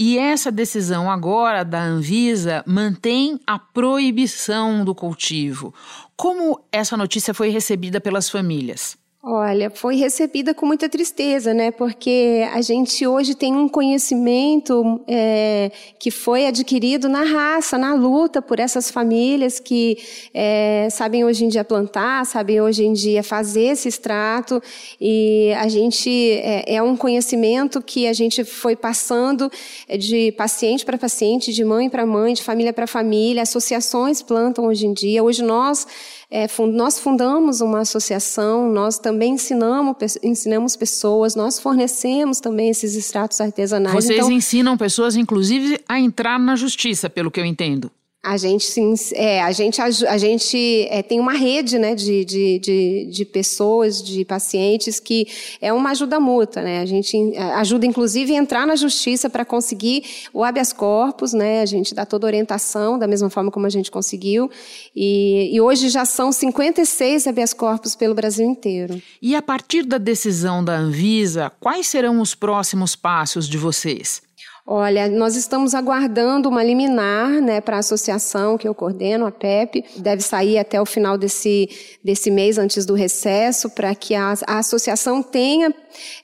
E 0.00 0.16
essa 0.16 0.52
decisão 0.52 1.10
agora 1.10 1.64
da 1.64 1.82
Anvisa 1.82 2.62
mantém 2.64 3.40
a 3.44 3.58
proibição 3.58 4.84
do 4.84 4.94
cultivo. 4.94 5.74
Como 6.16 6.64
essa 6.70 6.96
notícia 6.96 7.34
foi 7.34 7.48
recebida 7.48 8.00
pelas 8.00 8.30
famílias? 8.30 8.96
Olha, 9.30 9.68
foi 9.68 9.94
recebida 9.96 10.54
com 10.54 10.64
muita 10.64 10.88
tristeza, 10.88 11.52
né? 11.52 11.70
Porque 11.70 12.48
a 12.50 12.62
gente 12.62 13.06
hoje 13.06 13.34
tem 13.34 13.54
um 13.54 13.68
conhecimento 13.68 15.02
é, 15.06 15.70
que 15.98 16.10
foi 16.10 16.46
adquirido 16.46 17.10
na 17.10 17.24
raça, 17.24 17.76
na 17.76 17.92
luta 17.92 18.40
por 18.40 18.58
essas 18.58 18.90
famílias 18.90 19.60
que 19.60 19.98
é, 20.32 20.88
sabem 20.90 21.26
hoje 21.26 21.44
em 21.44 21.48
dia 21.48 21.62
plantar, 21.62 22.24
sabem 22.24 22.62
hoje 22.62 22.86
em 22.86 22.94
dia 22.94 23.22
fazer 23.22 23.64
esse 23.64 23.86
extrato, 23.86 24.62
e 24.98 25.52
a 25.58 25.68
gente 25.68 26.08
é, 26.10 26.76
é 26.76 26.82
um 26.82 26.96
conhecimento 26.96 27.82
que 27.82 28.06
a 28.06 28.14
gente 28.14 28.44
foi 28.44 28.74
passando 28.74 29.52
de 29.98 30.32
paciente 30.38 30.86
para 30.86 30.96
paciente, 30.96 31.52
de 31.52 31.64
mãe 31.66 31.90
para 31.90 32.06
mãe, 32.06 32.32
de 32.32 32.42
família 32.42 32.72
para 32.72 32.86
família. 32.86 33.42
Associações 33.42 34.22
plantam 34.22 34.64
hoje 34.64 34.86
em 34.86 34.94
dia. 34.94 35.22
Hoje 35.22 35.42
nós 35.42 35.86
é, 36.30 36.46
fund, 36.46 36.74
nós 36.74 36.98
fundamos 36.98 37.60
uma 37.60 37.80
associação, 37.80 38.70
nós 38.70 38.98
também 38.98 39.34
ensinamos, 39.34 39.96
ensinamos 40.22 40.76
pessoas, 40.76 41.34
nós 41.34 41.58
fornecemos 41.58 42.38
também 42.38 42.68
esses 42.68 42.94
extratos 42.94 43.40
artesanais. 43.40 43.94
Vocês 43.94 44.18
então, 44.18 44.30
ensinam 44.30 44.76
pessoas, 44.76 45.16
inclusive, 45.16 45.80
a 45.88 45.98
entrar 45.98 46.38
na 46.38 46.54
justiça, 46.54 47.08
pelo 47.08 47.30
que 47.30 47.40
eu 47.40 47.46
entendo. 47.46 47.90
A 48.20 48.36
gente, 48.36 48.64
sim, 48.64 48.94
é, 49.14 49.40
a 49.42 49.52
gente, 49.52 49.80
a, 49.80 50.18
gente 50.18 50.86
é, 50.90 51.02
tem 51.02 51.20
uma 51.20 51.32
rede 51.32 51.78
né, 51.78 51.94
de, 51.94 52.24
de, 52.24 52.58
de, 52.58 53.10
de, 53.12 53.24
pessoas, 53.24 54.02
de 54.02 54.24
pacientes, 54.24 54.98
que 54.98 55.28
é 55.60 55.72
uma 55.72 55.90
ajuda 55.90 56.18
mútua. 56.18 56.60
Né? 56.60 56.80
A 56.80 56.84
gente 56.84 57.16
ajuda, 57.54 57.86
inclusive, 57.86 58.34
a 58.34 58.36
entrar 58.36 58.66
na 58.66 58.74
justiça 58.74 59.30
para 59.30 59.44
conseguir 59.44 60.02
o 60.34 60.42
habeas 60.42 60.72
corpus. 60.72 61.32
Né? 61.32 61.62
A 61.62 61.66
gente 61.66 61.94
dá 61.94 62.04
toda 62.04 62.26
a 62.26 62.28
orientação, 62.28 62.98
da 62.98 63.06
mesma 63.06 63.30
forma 63.30 63.52
como 63.52 63.66
a 63.66 63.70
gente 63.70 63.88
conseguiu. 63.88 64.50
E, 64.94 65.54
e 65.54 65.60
hoje 65.60 65.88
já 65.88 66.04
são 66.04 66.32
56 66.32 67.28
habeas 67.28 67.54
corpus 67.54 67.94
pelo 67.94 68.16
Brasil 68.16 68.44
inteiro. 68.44 69.00
E 69.22 69.36
a 69.36 69.40
partir 69.40 69.84
da 69.84 69.96
decisão 69.96 70.62
da 70.62 70.76
Anvisa, 70.76 71.52
quais 71.60 71.86
serão 71.86 72.20
os 72.20 72.34
próximos 72.34 72.96
passos 72.96 73.48
de 73.48 73.56
vocês? 73.56 74.27
Olha, 74.70 75.08
nós 75.08 75.34
estamos 75.34 75.74
aguardando 75.74 76.46
uma 76.46 76.62
liminar 76.62 77.30
né, 77.40 77.58
para 77.58 77.76
a 77.76 77.78
associação 77.78 78.58
que 78.58 78.68
eu 78.68 78.74
coordeno, 78.74 79.24
a 79.24 79.32
PEP. 79.32 79.82
Deve 79.96 80.20
sair 80.20 80.58
até 80.58 80.78
o 80.78 80.84
final 80.84 81.16
desse, 81.16 81.70
desse 82.04 82.30
mês, 82.30 82.58
antes 82.58 82.84
do 82.84 82.92
recesso, 82.92 83.70
para 83.70 83.94
que 83.94 84.14
a, 84.14 84.34
a 84.46 84.58
associação 84.58 85.22
tenha 85.22 85.74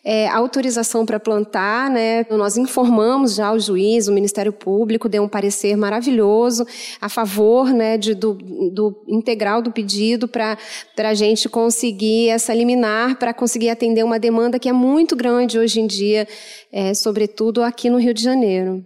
é, 0.04 0.28
autorização 0.28 1.06
para 1.06 1.18
plantar. 1.18 1.88
Né? 1.88 2.26
Nós 2.28 2.58
informamos 2.58 3.34
já 3.34 3.50
o 3.50 3.58
juiz, 3.58 4.08
o 4.08 4.12
Ministério 4.12 4.52
Público, 4.52 5.08
deu 5.08 5.22
um 5.22 5.28
parecer 5.28 5.74
maravilhoso 5.74 6.66
a 7.00 7.08
favor 7.08 7.72
né, 7.72 7.96
de, 7.96 8.12
do, 8.14 8.34
do 8.34 8.94
integral 9.08 9.62
do 9.62 9.72
pedido 9.72 10.28
para 10.28 10.58
a 10.98 11.14
gente 11.14 11.48
conseguir 11.48 12.28
essa 12.28 12.52
liminar, 12.52 13.16
para 13.18 13.32
conseguir 13.32 13.70
atender 13.70 14.04
uma 14.04 14.18
demanda 14.18 14.58
que 14.58 14.68
é 14.68 14.72
muito 14.72 15.16
grande 15.16 15.58
hoje 15.58 15.80
em 15.80 15.86
dia, 15.86 16.28
é, 16.70 16.92
sobretudo 16.92 17.62
aqui 17.62 17.88
no 17.88 17.96
Rio 17.96 18.12
de 18.12 18.20
Janeiro. 18.20 18.33
Janeiro. 18.34 18.84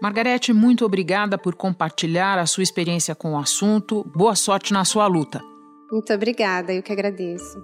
Margarete, 0.00 0.52
muito 0.52 0.84
obrigada 0.84 1.36
por 1.36 1.56
compartilhar 1.56 2.38
a 2.38 2.46
sua 2.46 2.62
experiência 2.62 3.14
com 3.14 3.32
o 3.32 3.38
assunto. 3.38 4.04
Boa 4.14 4.36
sorte 4.36 4.72
na 4.72 4.84
sua 4.84 5.08
luta. 5.08 5.42
Muito 5.90 6.12
obrigada, 6.12 6.72
eu 6.72 6.82
que 6.84 6.92
agradeço. 6.92 7.60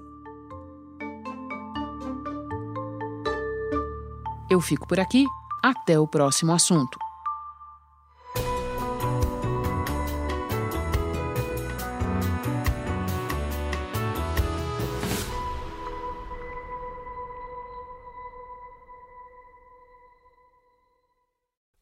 Eu 4.50 4.60
fico 4.60 4.86
por 4.88 4.98
aqui. 4.98 5.24
Até 5.62 5.98
o 5.98 6.08
próximo 6.08 6.52
assunto. 6.52 6.98